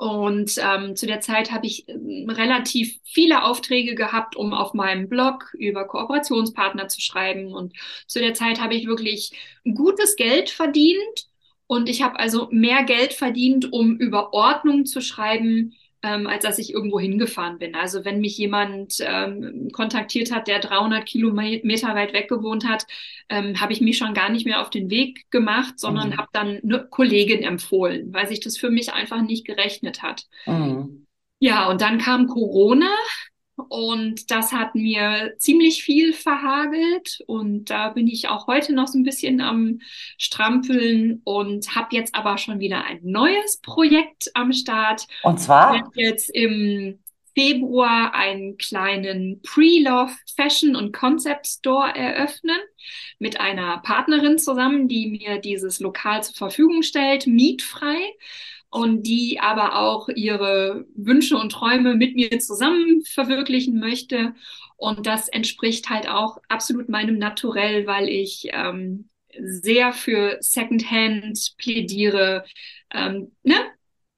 Und 0.00 0.54
ähm, 0.56 0.96
zu 0.96 1.06
der 1.06 1.20
Zeit 1.20 1.52
habe 1.52 1.66
ich 1.66 1.86
äh, 1.86 1.92
relativ 2.26 2.98
viele 3.04 3.44
Aufträge 3.44 3.94
gehabt, 3.94 4.34
um 4.34 4.54
auf 4.54 4.72
meinem 4.72 5.10
Blog 5.10 5.52
über 5.58 5.86
Kooperationspartner 5.86 6.88
zu 6.88 7.02
schreiben. 7.02 7.52
Und 7.52 7.74
zu 8.06 8.18
der 8.18 8.32
Zeit 8.32 8.62
habe 8.62 8.74
ich 8.74 8.86
wirklich 8.86 9.32
gutes 9.74 10.16
Geld 10.16 10.48
verdient. 10.48 11.26
Und 11.66 11.86
ich 11.86 12.00
habe 12.00 12.18
also 12.18 12.48
mehr 12.50 12.84
Geld 12.84 13.12
verdient, 13.12 13.74
um 13.74 13.98
über 13.98 14.32
Ordnung 14.32 14.86
zu 14.86 15.02
schreiben, 15.02 15.74
ähm, 16.02 16.26
als 16.26 16.44
dass 16.44 16.58
ich 16.58 16.72
irgendwo 16.72 16.98
hingefahren 16.98 17.58
bin. 17.58 17.74
Also 17.74 18.04
wenn 18.04 18.20
mich 18.20 18.36
jemand 18.38 18.96
ähm, 19.00 19.68
kontaktiert 19.72 20.32
hat, 20.32 20.48
der 20.48 20.60
300 20.60 21.04
Kilometer 21.04 21.94
weit 21.94 22.12
weg 22.12 22.28
gewohnt 22.28 22.66
hat, 22.66 22.86
ähm, 23.28 23.60
habe 23.60 23.72
ich 23.72 23.80
mich 23.80 23.98
schon 23.98 24.14
gar 24.14 24.30
nicht 24.30 24.46
mehr 24.46 24.60
auf 24.60 24.70
den 24.70 24.90
Weg 24.90 25.30
gemacht, 25.30 25.78
sondern 25.78 26.10
mhm. 26.10 26.16
habe 26.16 26.28
dann 26.32 26.60
eine 26.62 26.86
Kollegin 26.88 27.42
empfohlen, 27.42 28.12
weil 28.12 28.28
sich 28.28 28.40
das 28.40 28.56
für 28.56 28.70
mich 28.70 28.92
einfach 28.92 29.22
nicht 29.22 29.46
gerechnet 29.46 30.02
hat. 30.02 30.26
Mhm. 30.46 31.06
Ja, 31.38 31.68
und 31.68 31.80
dann 31.80 31.98
kam 31.98 32.26
Corona 32.26 32.90
und 33.68 34.30
das 34.30 34.52
hat 34.52 34.74
mir 34.74 35.34
ziemlich 35.38 35.82
viel 35.82 36.12
verhagelt. 36.12 37.22
Und 37.26 37.66
da 37.66 37.90
bin 37.90 38.06
ich 38.06 38.28
auch 38.28 38.46
heute 38.46 38.72
noch 38.72 38.86
so 38.86 38.98
ein 38.98 39.04
bisschen 39.04 39.40
am 39.40 39.80
Strampeln 40.18 41.20
und 41.24 41.74
habe 41.74 41.94
jetzt 41.96 42.14
aber 42.14 42.38
schon 42.38 42.60
wieder 42.60 42.84
ein 42.84 43.00
neues 43.02 43.58
Projekt 43.62 44.30
am 44.34 44.52
Start. 44.52 45.06
Und 45.22 45.38
zwar? 45.38 45.74
Ich 45.74 45.82
werde 45.82 45.90
jetzt 45.96 46.30
im 46.30 46.98
Februar 47.34 48.14
einen 48.14 48.58
kleinen 48.58 49.40
Pre-Love 49.42 50.12
Fashion 50.36 50.74
und 50.74 50.92
Concept 50.92 51.46
Store 51.46 51.94
eröffnen 51.94 52.58
mit 53.18 53.40
einer 53.40 53.78
Partnerin 53.78 54.38
zusammen, 54.38 54.88
die 54.88 55.06
mir 55.06 55.38
dieses 55.38 55.80
Lokal 55.80 56.22
zur 56.22 56.34
Verfügung 56.34 56.82
stellt, 56.82 57.26
mietfrei 57.26 57.98
und 58.70 59.02
die 59.02 59.40
aber 59.40 59.78
auch 59.78 60.08
ihre 60.08 60.86
Wünsche 60.94 61.36
und 61.36 61.50
Träume 61.52 61.94
mit 61.94 62.14
mir 62.14 62.38
zusammen 62.38 63.02
verwirklichen 63.04 63.80
möchte. 63.80 64.34
Und 64.76 65.06
das 65.06 65.28
entspricht 65.28 65.90
halt 65.90 66.08
auch 66.08 66.38
absolut 66.48 66.88
meinem 66.88 67.18
Naturell, 67.18 67.86
weil 67.86 68.08
ich 68.08 68.48
ähm, 68.52 69.08
sehr 69.38 69.92
für 69.92 70.38
Secondhand 70.40 71.54
plädiere. 71.58 72.44
Ähm, 72.92 73.32
ne? 73.42 73.56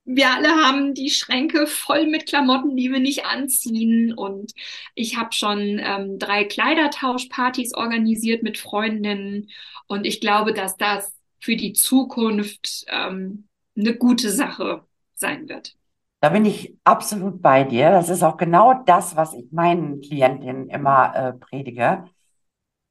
Wir 0.04 0.30
alle 0.30 0.48
haben 0.48 0.94
die 0.94 1.10
Schränke 1.10 1.66
voll 1.66 2.06
mit 2.06 2.26
Klamotten, 2.26 2.76
die 2.76 2.90
wir 2.90 3.00
nicht 3.00 3.24
anziehen. 3.24 4.12
Und 4.12 4.52
ich 4.94 5.16
habe 5.16 5.32
schon 5.32 5.80
ähm, 5.82 6.18
drei 6.18 6.44
Kleidertauschpartys 6.44 7.74
organisiert 7.74 8.42
mit 8.42 8.58
Freundinnen. 8.58 9.48
Und 9.86 10.04
ich 10.04 10.20
glaube, 10.20 10.52
dass 10.52 10.76
das 10.76 11.14
für 11.40 11.56
die 11.56 11.72
Zukunft 11.72 12.84
ähm, 12.88 13.48
eine 13.76 13.96
gute 13.96 14.30
Sache 14.30 14.84
sein 15.14 15.48
wird. 15.48 15.76
Da 16.20 16.28
bin 16.28 16.44
ich 16.44 16.76
absolut 16.84 17.42
bei 17.42 17.64
dir. 17.64 17.90
Das 17.90 18.08
ist 18.08 18.22
auch 18.22 18.36
genau 18.36 18.74
das, 18.74 19.16
was 19.16 19.34
ich 19.34 19.50
meinen 19.50 20.00
Klientinnen 20.00 20.68
immer 20.68 21.14
äh, 21.16 21.32
predige. 21.32 22.04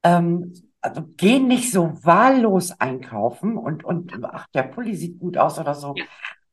Ähm, 0.04 0.54
also 0.82 1.04
geh 1.16 1.40
nicht 1.40 1.72
so 1.72 1.94
wahllos 2.04 2.72
einkaufen 2.72 3.58
und, 3.58 3.84
und 3.86 4.12
ach, 4.26 4.48
der 4.54 4.64
Pulli 4.64 4.96
sieht 4.96 5.20
gut 5.20 5.38
aus 5.38 5.60
oder 5.60 5.76
so, 5.76 5.94
ja. 5.96 6.04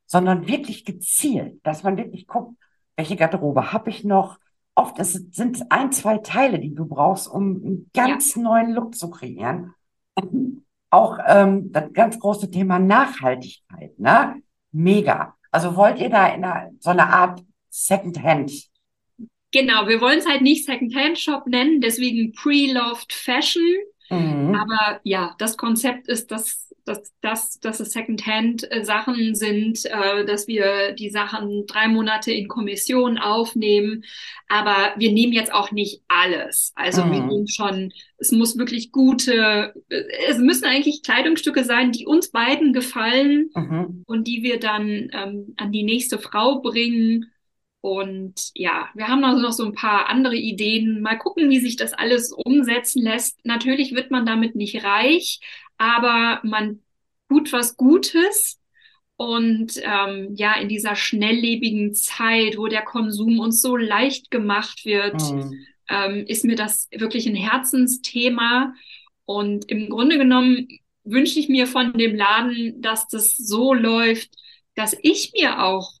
sondern 0.05 0.47
wirklich 0.47 0.85
gezielt, 0.85 1.59
dass 1.65 1.83
man 1.83 1.97
wirklich 1.97 2.27
guckt, 2.27 2.55
welche 2.95 3.15
Garderobe 3.15 3.73
habe 3.73 3.89
ich 3.89 4.03
noch. 4.03 4.37
Oft 4.75 5.03
sind 5.03 5.55
es 5.57 5.71
ein, 5.71 5.91
zwei 5.91 6.19
Teile, 6.19 6.59
die 6.59 6.73
du 6.73 6.85
brauchst, 6.85 7.27
um 7.27 7.61
einen 7.61 7.89
ganz 7.93 8.35
ja. 8.35 8.41
neuen 8.43 8.71
Look 8.71 8.95
zu 8.95 9.09
kreieren 9.09 9.73
auch 10.89 11.17
ähm, 11.27 11.71
das 11.71 11.91
ganz 11.93 12.19
große 12.19 12.49
Thema 12.49 12.79
Nachhaltigkeit, 12.79 13.97
ne? 13.99 14.41
Mega. 14.71 15.35
Also 15.51 15.75
wollt 15.75 15.99
ihr 15.99 16.09
da 16.09 16.27
in 16.27 16.43
einer, 16.43 16.69
so 16.79 16.91
eine 16.91 17.07
Art 17.07 17.41
Secondhand? 17.69 18.51
Genau, 19.51 19.87
wir 19.87 19.99
wollen 19.99 20.19
es 20.19 20.27
halt 20.27 20.41
nicht 20.41 20.65
Secondhand-Shop 20.65 21.47
nennen, 21.47 21.81
deswegen 21.81 22.33
Pre-Loved 22.33 23.11
Fashion. 23.11 23.63
Mhm. 24.09 24.55
Aber 24.55 24.99
ja, 25.03 25.35
das 25.37 25.57
Konzept 25.57 26.07
ist, 26.07 26.31
dass 26.31 26.69
dass, 26.89 27.13
dass, 27.21 27.59
dass 27.59 27.79
es 27.79 27.91
Secondhand-Sachen 27.91 29.35
sind, 29.35 29.85
äh, 29.85 30.25
dass 30.25 30.47
wir 30.47 30.93
die 30.93 31.09
Sachen 31.09 31.65
drei 31.67 31.87
Monate 31.87 32.31
in 32.31 32.47
Kommission 32.47 33.17
aufnehmen. 33.17 34.03
Aber 34.47 34.93
wir 34.97 35.11
nehmen 35.11 35.33
jetzt 35.33 35.53
auch 35.53 35.71
nicht 35.71 36.01
alles. 36.07 36.73
Also 36.75 37.05
mhm. 37.05 37.11
wir 37.11 37.19
nehmen 37.21 37.47
schon, 37.47 37.93
es 38.17 38.31
muss 38.31 38.57
wirklich 38.57 38.91
gute, 38.91 39.73
es 40.27 40.37
müssen 40.39 40.65
eigentlich 40.65 41.03
Kleidungsstücke 41.03 41.63
sein, 41.63 41.91
die 41.91 42.05
uns 42.05 42.31
beiden 42.31 42.73
gefallen 42.73 43.51
mhm. 43.53 44.03
und 44.07 44.27
die 44.27 44.43
wir 44.43 44.59
dann 44.59 45.09
ähm, 45.13 45.53
an 45.57 45.71
die 45.71 45.83
nächste 45.83 46.17
Frau 46.17 46.61
bringen. 46.61 47.31
Und 47.81 48.51
ja, 48.55 48.89
wir 48.93 49.07
haben 49.07 49.23
also 49.23 49.41
noch 49.41 49.53
so 49.53 49.65
ein 49.65 49.73
paar 49.73 50.09
andere 50.09 50.35
Ideen. 50.35 51.01
Mal 51.01 51.17
gucken, 51.17 51.49
wie 51.49 51.59
sich 51.59 51.77
das 51.77 51.93
alles 51.93 52.33
umsetzen 52.33 53.01
lässt. 53.01 53.43
Natürlich 53.45 53.95
wird 53.95 54.11
man 54.11 54.25
damit 54.25 54.55
nicht 54.55 54.83
reich, 54.83 55.39
aber 55.77 56.41
man 56.43 56.81
tut 57.29 57.53
was 57.53 57.77
Gutes. 57.77 58.59
Und 59.15 59.73
ähm, 59.83 60.33
ja, 60.35 60.53
in 60.55 60.69
dieser 60.69 60.95
schnelllebigen 60.95 61.93
Zeit, 61.93 62.57
wo 62.57 62.67
der 62.67 62.83
Konsum 62.83 63.39
uns 63.39 63.61
so 63.61 63.75
leicht 63.75 64.31
gemacht 64.31 64.85
wird, 64.85 65.21
mhm. 65.21 65.53
ähm, 65.89 66.25
ist 66.27 66.45
mir 66.45 66.55
das 66.55 66.87
wirklich 66.91 67.27
ein 67.27 67.35
Herzensthema. 67.35 68.73
Und 69.25 69.69
im 69.69 69.89
Grunde 69.89 70.17
genommen 70.17 70.67
wünsche 71.03 71.39
ich 71.39 71.49
mir 71.49 71.67
von 71.67 71.93
dem 71.93 72.15
Laden, 72.15 72.81
dass 72.81 73.07
das 73.07 73.37
so 73.37 73.73
läuft, 73.73 74.31
dass 74.75 74.95
ich 75.01 75.31
mir 75.33 75.63
auch 75.63 75.98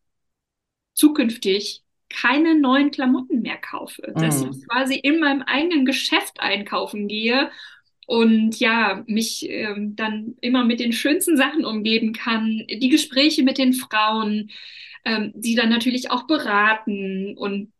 zukünftig 0.99 1.83
keine 2.09 2.59
neuen 2.59 2.91
Klamotten 2.91 3.41
mehr 3.41 3.57
kaufe. 3.57 4.13
Mhm. 4.15 4.21
Dass 4.21 4.41
ich 4.41 4.67
quasi 4.67 4.95
in 4.95 5.19
meinem 5.19 5.43
eigenen 5.43 5.85
Geschäft 5.85 6.39
einkaufen 6.39 7.07
gehe 7.07 7.51
und 8.07 8.59
ja, 8.59 9.03
mich 9.05 9.47
ähm, 9.47 9.95
dann 9.95 10.35
immer 10.41 10.65
mit 10.65 10.79
den 10.79 10.91
schönsten 10.91 11.37
Sachen 11.37 11.63
umgeben 11.63 12.13
kann, 12.13 12.65
die 12.67 12.89
Gespräche 12.89 13.43
mit 13.43 13.57
den 13.59 13.73
Frauen, 13.73 14.49
ähm, 15.05 15.31
die 15.35 15.55
dann 15.55 15.69
natürlich 15.69 16.09
auch 16.09 16.25
beraten 16.25 17.37
und 17.37 17.71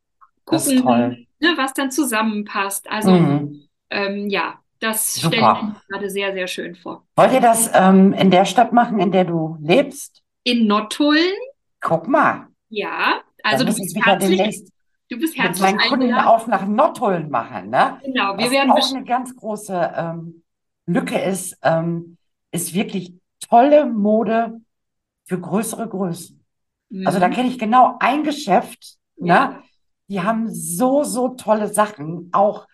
gucken, 0.45 1.27
ne, 1.39 1.53
was 1.55 1.73
dann 1.73 1.91
zusammenpasst. 1.91 2.89
Also 2.89 3.12
mhm. 3.12 3.63
ähm, 3.89 4.29
ja, 4.29 4.60
das 4.79 5.17
stelle 5.17 5.36
ich 5.36 5.41
mir 5.41 5.82
gerade 5.89 6.10
sehr, 6.10 6.34
sehr 6.34 6.47
schön 6.47 6.75
vor. 6.75 7.05
Wollt 7.15 7.34
ihr 7.34 7.41
das 7.41 7.71
ähm, 7.73 8.13
in 8.13 8.29
der 8.29 8.45
Stadt 8.45 8.71
machen, 8.71 8.99
in 8.99 9.12
der 9.12 9.25
du 9.25 9.58
lebst? 9.60 10.21
In 10.43 10.67
Nottuln. 10.67 11.34
Guck 11.82 12.08
mal. 12.08 12.48
Ja, 12.69 13.21
also 13.43 13.65
du 13.65 13.73
bist 13.73 13.95
herzlich, 13.95 14.63
Du 15.10 15.17
bist 15.17 15.36
herzlich 15.36 15.71
mit 15.71 15.75
meinen 15.75 15.89
Kunden 15.89 16.13
auch 16.13 16.45
nach 16.45 16.67
Nottuln 16.67 17.32
machen, 17.32 17.71
ne? 17.71 17.99
Genau, 18.03 18.38
wir 18.38 18.45
Was 18.45 18.51
werden 18.51 18.71
auch 18.71 18.93
eine 18.93 19.03
ganz 19.03 19.36
große 19.36 19.93
ähm, 19.95 20.43
Lücke 20.86 21.19
ist, 21.19 21.58
ähm, 21.63 22.17
ist 22.51 22.75
wirklich 22.75 23.15
tolle 23.49 23.88
Mode 23.88 24.62
für 25.25 25.39
größere 25.39 25.89
Größen. 25.89 26.45
Mhm. 26.89 27.08
Also 27.08 27.19
da 27.19 27.27
mhm. 27.27 27.34
kenne 27.34 27.49
ich 27.49 27.58
genau 27.58 27.97
ein 27.99 28.23
Geschäft, 28.23 28.97
ne? 29.17 29.27
ja. 29.27 29.47
ne? 29.47 29.63
Die 30.10 30.21
haben 30.21 30.51
so, 30.51 31.03
so 31.03 31.29
tolle 31.29 31.67
Sachen. 31.67 32.29
Auch, 32.32 32.67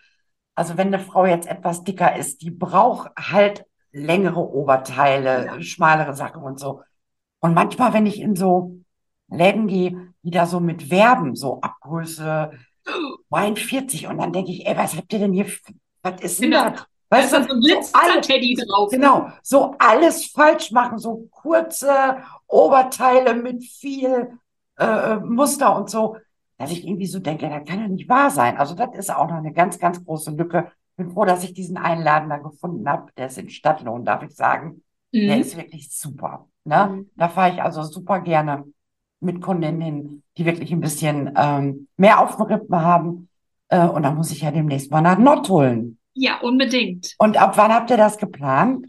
also 0.56 0.78
wenn 0.78 0.88
eine 0.88 1.00
Frau 1.00 1.26
jetzt 1.26 1.48
etwas 1.48 1.84
dicker 1.84 2.16
ist, 2.16 2.42
die 2.42 2.52
braucht 2.52 3.12
halt 3.18 3.66
längere 3.92 4.40
Oberteile, 4.40 5.46
ja. 5.46 5.62
schmalere 5.62 6.14
Sachen 6.14 6.44
und 6.44 6.60
so. 6.60 6.82
Und 7.40 7.54
manchmal, 7.54 7.94
wenn 7.94 8.06
ich 8.06 8.20
in 8.20 8.36
so 8.36 8.78
Läden 9.28 9.68
gehe, 9.68 10.14
die 10.24 10.32
da 10.32 10.46
so 10.46 10.60
mit 10.60 10.90
Werben, 10.90 11.36
so 11.36 11.60
Abgröße 11.62 12.52
42. 13.30 14.08
Und 14.08 14.18
dann 14.20 14.34
denke 14.34 14.52
ich, 14.52 14.66
ey, 14.66 14.78
was 14.78 14.96
habt 14.96 15.12
ihr 15.14 15.20
denn 15.20 15.34
hier? 15.34 15.48
Was 16.02 16.22
ist 16.22 16.42
denn 16.42 16.52
genau. 16.52 16.70
das? 16.70 16.86
Weißt 17.10 17.34
du, 17.34 17.44
so 17.44 17.54
ein 17.54 17.62
Glitzer-Teddy 17.62 18.58
so 18.60 18.66
drauf. 18.68 18.90
Genau, 18.92 19.30
so 19.44 19.76
alles 19.78 20.26
falsch 20.26 20.72
machen, 20.72 20.98
so 20.98 21.28
kurze 21.32 22.18
Oberteile 22.48 23.36
mit 23.36 23.64
viel 23.64 24.40
äh, 24.78 25.16
Muster 25.18 25.76
und 25.76 25.90
so, 25.90 26.18
dass 26.58 26.72
ich 26.72 26.86
irgendwie 26.86 27.06
so 27.06 27.20
denke, 27.20 27.48
das 27.48 27.64
kann 27.66 27.80
ja 27.80 27.88
nicht 27.88 28.10
wahr 28.10 28.32
sein. 28.32 28.58
Also 28.58 28.76
das 28.76 28.90
ist 28.96 29.14
auch 29.14 29.28
noch 29.28 29.38
eine 29.38 29.54
ganz, 29.54 29.78
ganz 29.78 30.04
große 30.04 30.32
Lücke. 30.32 30.72
Bin 30.98 31.12
froh, 31.12 31.26
dass 31.26 31.44
ich 31.44 31.54
diesen 31.54 31.78
Einladen 31.78 32.30
da 32.30 32.38
gefunden 32.38 32.90
habe. 32.90 33.12
Der 33.18 33.28
ist 33.28 33.38
in 33.38 33.50
Stadtlohn, 33.50 34.04
darf 34.04 34.24
ich 34.24 34.36
sagen. 34.36 34.84
Mhm. 35.12 35.28
Der 35.28 35.40
ist 35.40 35.58
wirklich 35.58 35.92
super. 35.92 36.48
Ne? 36.64 36.88
Mhm. 36.88 37.12
Da 37.16 37.30
fahre 37.30 37.54
ich 37.54 37.62
also 37.62 37.84
super 37.84 38.20
gerne 38.20 38.66
mit 39.26 39.42
Kundinnen 39.42 40.24
die 40.38 40.46
wirklich 40.46 40.72
ein 40.72 40.82
bisschen 40.82 41.32
ähm, 41.36 41.88
mehr 41.98 42.20
auf 42.20 42.36
dem 42.36 42.46
Rippen 42.46 42.76
haben. 42.76 43.30
Äh, 43.70 43.88
und 43.88 44.04
da 44.04 44.12
muss 44.12 44.32
ich 44.32 44.42
ja 44.42 44.52
demnächst 44.52 44.92
mal 44.92 45.02
nach 45.02 45.18
Nord 45.18 45.48
holen. 45.50 45.98
Ja, 46.14 46.40
unbedingt. 46.40 47.14
Und 47.18 47.38
ab 47.38 47.58
wann 47.58 47.74
habt 47.74 47.90
ihr 47.90 47.98
das 47.98 48.18
geplant? 48.18 48.86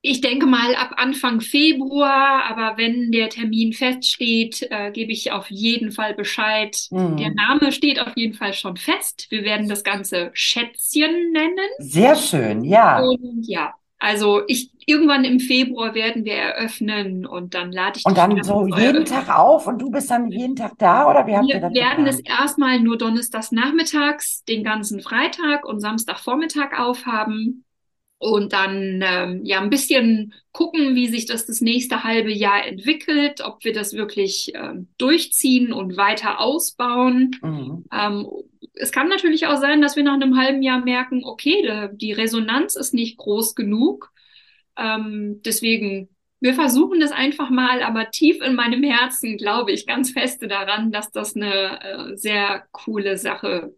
Ich 0.00 0.20
denke 0.20 0.46
mal 0.46 0.76
ab 0.76 0.92
Anfang 0.96 1.40
Februar, 1.40 2.44
aber 2.48 2.78
wenn 2.78 3.10
der 3.10 3.28
Termin 3.30 3.72
feststeht, 3.72 4.66
äh, 4.70 4.92
gebe 4.92 5.10
ich 5.10 5.32
auf 5.32 5.50
jeden 5.50 5.90
Fall 5.90 6.14
Bescheid. 6.14 6.78
Mhm. 6.90 7.16
Der 7.16 7.34
Name 7.34 7.72
steht 7.72 8.00
auf 8.00 8.16
jeden 8.16 8.34
Fall 8.34 8.54
schon 8.54 8.76
fest. 8.76 9.26
Wir 9.30 9.42
werden 9.42 9.68
das 9.68 9.82
Ganze 9.82 10.30
Schätzchen 10.34 11.32
nennen. 11.32 11.68
Sehr 11.78 12.14
schön, 12.14 12.62
ja. 12.62 13.00
Und 13.00 13.44
ja, 13.48 13.74
also 13.98 14.42
ich 14.46 14.70
irgendwann 14.88 15.24
im 15.24 15.38
Februar 15.38 15.94
werden 15.94 16.24
wir 16.24 16.32
eröffnen 16.32 17.26
und 17.26 17.54
dann 17.54 17.72
lade 17.72 17.98
ich 17.98 18.06
Und 18.06 18.16
dann 18.16 18.42
so 18.42 18.66
jeden 18.66 19.04
Tag 19.04 19.28
auf 19.28 19.66
und 19.66 19.80
du 19.80 19.90
bist 19.90 20.10
dann 20.10 20.30
jeden 20.30 20.56
Tag 20.56 20.72
da 20.78 21.08
oder 21.08 21.26
wie 21.26 21.36
habt 21.36 21.46
wir 21.46 21.60
das 21.60 21.74
werden 21.74 22.06
es 22.06 22.20
erstmal 22.20 22.80
nur 22.80 22.96
donnerstags 22.96 23.52
nachmittags, 23.52 24.44
den 24.44 24.64
ganzen 24.64 25.00
Freitag 25.00 25.66
und 25.66 25.80
Samstagvormittag 25.80 26.78
aufhaben 26.78 27.64
und 28.16 28.52
dann 28.54 29.04
ähm, 29.04 29.44
ja 29.44 29.60
ein 29.60 29.70
bisschen 29.70 30.32
gucken, 30.52 30.94
wie 30.94 31.06
sich 31.06 31.26
das 31.26 31.44
das 31.44 31.60
nächste 31.60 32.02
halbe 32.02 32.32
Jahr 32.32 32.66
entwickelt, 32.66 33.42
ob 33.44 33.64
wir 33.64 33.74
das 33.74 33.92
wirklich 33.92 34.52
ähm, 34.54 34.88
durchziehen 34.96 35.72
und 35.72 35.96
weiter 35.98 36.40
ausbauen. 36.40 37.36
Mhm. 37.42 37.84
Ähm, 37.92 38.26
es 38.72 38.90
kann 38.90 39.08
natürlich 39.08 39.46
auch 39.46 39.56
sein, 39.56 39.82
dass 39.82 39.96
wir 39.96 40.02
nach 40.02 40.14
einem 40.14 40.36
halben 40.36 40.62
Jahr 40.62 40.80
merken, 40.80 41.24
okay, 41.24 41.90
die 41.92 42.12
Resonanz 42.12 42.74
ist 42.74 42.94
nicht 42.94 43.18
groß 43.18 43.54
genug. 43.54 44.12
Ähm, 44.78 45.40
deswegen, 45.44 46.08
wir 46.40 46.54
versuchen 46.54 47.00
das 47.00 47.12
einfach 47.12 47.50
mal, 47.50 47.82
aber 47.82 48.10
tief 48.10 48.40
in 48.40 48.54
meinem 48.54 48.82
Herzen 48.82 49.36
glaube 49.36 49.72
ich 49.72 49.86
ganz 49.86 50.10
feste 50.12 50.48
daran, 50.48 50.92
dass 50.92 51.10
das 51.10 51.34
eine 51.34 51.80
äh, 51.82 52.16
sehr 52.16 52.64
coole 52.70 53.18
Sache 53.18 53.74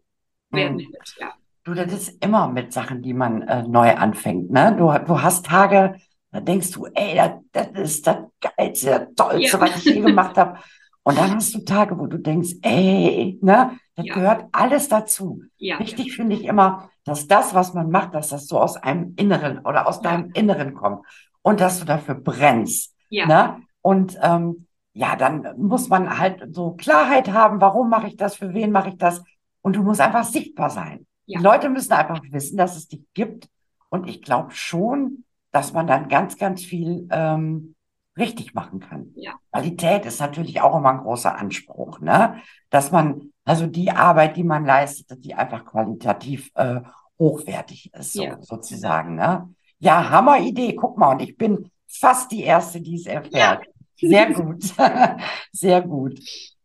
werden 0.50 0.76
mhm. 0.76 0.92
wird. 0.92 1.16
Ja. 1.18 1.34
Du, 1.64 1.74
das 1.74 1.92
ist 1.92 2.24
immer 2.24 2.48
mit 2.48 2.72
Sachen, 2.72 3.02
die 3.02 3.14
man 3.14 3.42
äh, 3.42 3.62
neu 3.66 3.94
anfängt. 3.94 4.50
Ne? 4.50 4.74
Du, 4.78 4.86
du 5.06 5.22
hast 5.22 5.46
Tage, 5.46 5.96
da 6.32 6.40
denkst 6.40 6.70
du, 6.72 6.86
ey, 6.94 7.16
das, 7.16 7.32
das 7.52 7.82
ist 7.82 8.06
das 8.06 8.16
Geilste, 8.40 8.90
das 8.90 9.14
Tollste, 9.14 9.56
ja. 9.56 9.60
was 9.60 9.76
ich 9.76 9.94
je 9.94 10.00
gemacht 10.06 10.36
habe. 10.36 10.58
Und 11.02 11.18
dann 11.18 11.34
hast 11.34 11.54
du 11.54 11.64
Tage, 11.64 11.98
wo 11.98 12.06
du 12.06 12.18
denkst, 12.18 12.56
ey, 12.62 13.38
ne, 13.40 13.78
das 13.96 14.06
ja. 14.06 14.14
gehört 14.14 14.44
alles 14.52 14.88
dazu. 14.88 15.42
Ja. 15.56 15.78
Wichtig 15.78 16.14
finde 16.14 16.36
ich 16.36 16.44
immer, 16.44 16.89
dass 17.04 17.26
das, 17.26 17.54
was 17.54 17.74
man 17.74 17.90
macht, 17.90 18.14
dass 18.14 18.28
das 18.28 18.46
so 18.46 18.60
aus 18.60 18.76
einem 18.76 19.14
Inneren 19.16 19.60
oder 19.60 19.86
aus 19.86 20.00
deinem 20.00 20.30
Inneren 20.32 20.74
kommt 20.74 21.04
und 21.42 21.60
dass 21.60 21.80
du 21.80 21.84
dafür 21.84 22.14
brennst. 22.14 22.94
Ja. 23.08 23.26
Ne? 23.26 23.62
Und 23.82 24.18
ähm, 24.22 24.66
ja, 24.92 25.16
dann 25.16 25.46
muss 25.56 25.88
man 25.88 26.18
halt 26.18 26.54
so 26.54 26.72
Klarheit 26.72 27.32
haben, 27.32 27.60
warum 27.60 27.88
mache 27.88 28.08
ich 28.08 28.16
das, 28.16 28.36
für 28.36 28.54
wen 28.54 28.72
mache 28.72 28.90
ich 28.90 28.98
das. 28.98 29.22
Und 29.62 29.76
du 29.76 29.82
musst 29.82 30.00
einfach 30.00 30.24
sichtbar 30.24 30.70
sein. 30.70 31.06
Ja. 31.26 31.38
Die 31.38 31.44
Leute 31.44 31.68
müssen 31.68 31.92
einfach 31.92 32.20
wissen, 32.30 32.56
dass 32.56 32.76
es 32.76 32.88
dich 32.88 33.02
gibt. 33.14 33.48
Und 33.88 34.08
ich 34.08 34.22
glaube 34.22 34.50
schon, 34.52 35.24
dass 35.52 35.72
man 35.72 35.86
dann 35.86 36.08
ganz, 36.08 36.36
ganz 36.38 36.62
viel 36.62 37.08
ähm, 37.10 37.74
richtig 38.16 38.54
machen 38.54 38.80
kann. 38.80 39.12
Ja. 39.14 39.32
Qualität 39.52 40.06
ist 40.06 40.20
natürlich 40.20 40.60
auch 40.60 40.76
immer 40.76 40.90
ein 40.90 40.98
großer 40.98 41.36
Anspruch, 41.36 42.00
ne? 42.00 42.36
Dass 42.68 42.92
man, 42.92 43.29
also 43.44 43.66
die 43.66 43.90
Arbeit, 43.90 44.36
die 44.36 44.44
man 44.44 44.64
leistet, 44.64 45.24
die 45.24 45.34
einfach 45.34 45.64
qualitativ 45.64 46.50
äh, 46.54 46.80
hochwertig 47.18 47.92
ist, 47.94 48.12
so, 48.12 48.22
ja. 48.22 48.38
sozusagen. 48.40 49.16
Ne? 49.16 49.52
Ja, 49.78 50.10
Hammeridee, 50.10 50.74
guck 50.74 50.98
mal, 50.98 51.12
und 51.12 51.22
ich 51.22 51.36
bin 51.36 51.70
fast 51.86 52.30
die 52.32 52.42
Erste, 52.42 52.80
die 52.80 52.96
es 52.96 53.06
erfährt. 53.06 53.64
Ja. 53.64 54.08
Sehr 54.08 54.32
gut, 54.32 54.64
sehr 55.52 55.82
gut. 55.82 56.18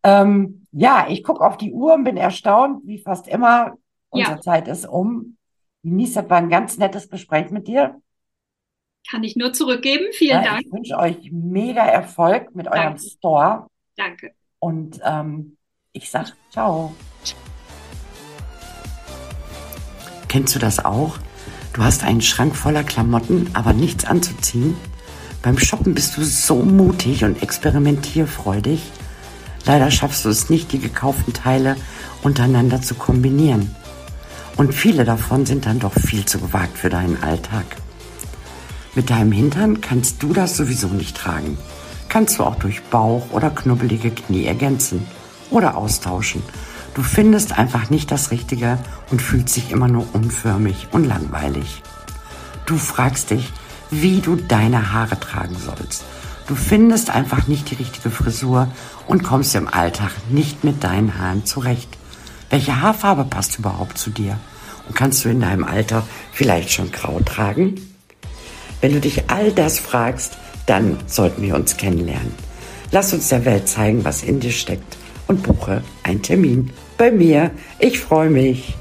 Ähm, 0.03 0.65
ja, 0.71 1.07
ich 1.09 1.23
gucke 1.23 1.45
auf 1.45 1.57
die 1.57 1.73
Uhr 1.73 1.95
und 1.95 2.05
bin 2.05 2.15
erstaunt, 2.15 2.81
wie 2.85 2.99
fast 2.99 3.27
immer, 3.27 3.75
Unsere 4.15 4.35
ja. 4.35 4.41
Zeit 4.41 4.67
ist 4.67 4.87
um. 4.87 5.37
Denise, 5.83 6.21
das 6.21 6.29
war 6.29 6.37
ein 6.37 6.49
ganz 6.49 6.77
nettes 6.77 7.09
Gespräch 7.09 7.51
mit 7.51 7.67
dir. 7.67 8.01
Kann 9.09 9.23
ich 9.23 9.35
nur 9.35 9.53
zurückgeben. 9.53 10.05
Vielen 10.13 10.43
ja, 10.43 10.51
Dank. 10.51 10.65
Ich 10.65 10.71
wünsche 10.71 10.97
euch 10.97 11.31
mega 11.31 11.85
Erfolg 11.85 12.55
mit 12.55 12.67
Danke. 12.67 12.79
eurem 12.79 12.97
Store. 12.97 13.67
Danke. 13.95 14.33
Und 14.59 14.99
ähm, 15.03 15.54
ich 15.95 16.11
sage 16.11 16.31
ciao. 16.51 16.93
Kennst 20.27 20.53
du 20.53 20.59
das 20.59 20.83
auch? 20.83 21.17
Du 21.73 21.83
hast 21.83 22.03
einen 22.03 22.21
Schrank 22.21 22.55
voller 22.55 22.83
Klamotten, 22.83 23.49
aber 23.53 23.73
nichts 23.73 24.05
anzuziehen. 24.05 24.75
Beim 25.41 25.57
Shoppen 25.57 25.93
bist 25.93 26.17
du 26.17 26.23
so 26.23 26.57
mutig 26.57 27.23
und 27.23 27.41
experimentierfreudig. 27.41 28.81
Leider 29.65 29.91
schaffst 29.91 30.25
du 30.25 30.29
es 30.29 30.49
nicht, 30.49 30.71
die 30.73 30.79
gekauften 30.79 31.33
Teile 31.33 31.75
untereinander 32.23 32.81
zu 32.81 32.95
kombinieren. 32.95 33.73
Und 34.57 34.73
viele 34.73 35.05
davon 35.05 35.45
sind 35.45 35.65
dann 35.65 35.79
doch 35.79 35.93
viel 35.93 36.25
zu 36.25 36.39
gewagt 36.39 36.77
für 36.77 36.89
deinen 36.89 37.21
Alltag. 37.23 37.65
Mit 38.95 39.09
deinem 39.09 39.31
Hintern 39.31 39.81
kannst 39.81 40.23
du 40.23 40.33
das 40.33 40.57
sowieso 40.57 40.87
nicht 40.87 41.15
tragen. 41.15 41.57
Kannst 42.09 42.39
du 42.39 42.43
auch 42.43 42.55
durch 42.55 42.83
Bauch 42.83 43.31
oder 43.31 43.49
knubbelige 43.49 44.11
Knie 44.11 44.45
ergänzen 44.45 45.05
oder 45.51 45.77
austauschen. 45.77 46.43
Du 46.95 47.03
findest 47.03 47.57
einfach 47.57 47.89
nicht 47.89 48.09
das 48.09 48.31
Richtige 48.31 48.79
und 49.11 49.21
fühlst 49.21 49.57
dich 49.57 49.71
immer 49.71 49.89
nur 49.89 50.07
unförmig 50.13 50.87
und 50.91 51.03
langweilig. 51.03 51.81
Du 52.65 52.77
fragst 52.77 53.31
dich, 53.31 53.51
wie 53.91 54.21
du 54.21 54.37
deine 54.37 54.93
Haare 54.93 55.19
tragen 55.19 55.57
sollst. 55.57 56.05
Du 56.47 56.55
findest 56.55 57.09
einfach 57.09 57.47
nicht 57.47 57.69
die 57.69 57.75
richtige 57.75 58.11
Frisur 58.11 58.69
und 59.07 59.23
kommst 59.23 59.55
im 59.55 59.67
Alltag 59.67 60.11
nicht 60.29 60.63
mit 60.63 60.83
deinen 60.83 61.19
Haaren 61.19 61.45
zurecht. 61.45 61.89
Welche 62.49 62.81
Haarfarbe 62.81 63.25
passt 63.25 63.59
überhaupt 63.59 63.97
zu 63.97 64.09
dir? 64.09 64.37
Und 64.87 64.95
kannst 64.95 65.25
du 65.25 65.29
in 65.29 65.41
deinem 65.41 65.65
Alter 65.65 66.07
vielleicht 66.31 66.71
schon 66.71 66.91
grau 66.91 67.19
tragen? 67.19 67.75
Wenn 68.79 68.93
du 68.93 69.01
dich 69.01 69.29
all 69.29 69.51
das 69.51 69.79
fragst, 69.79 70.37
dann 70.65 70.97
sollten 71.07 71.41
wir 71.41 71.55
uns 71.55 71.75
kennenlernen. 71.75 72.33
Lass 72.91 73.11
uns 73.11 73.27
der 73.27 73.43
Welt 73.43 73.67
zeigen, 73.67 74.05
was 74.05 74.23
in 74.23 74.39
dir 74.39 74.51
steckt 74.51 74.97
und 75.27 75.43
buche 75.43 75.81
einen 76.03 76.21
Termin 76.21 76.71
bei 76.97 77.11
mir. 77.11 77.51
Ich 77.79 77.99
freue 77.99 78.29
mich. 78.29 78.75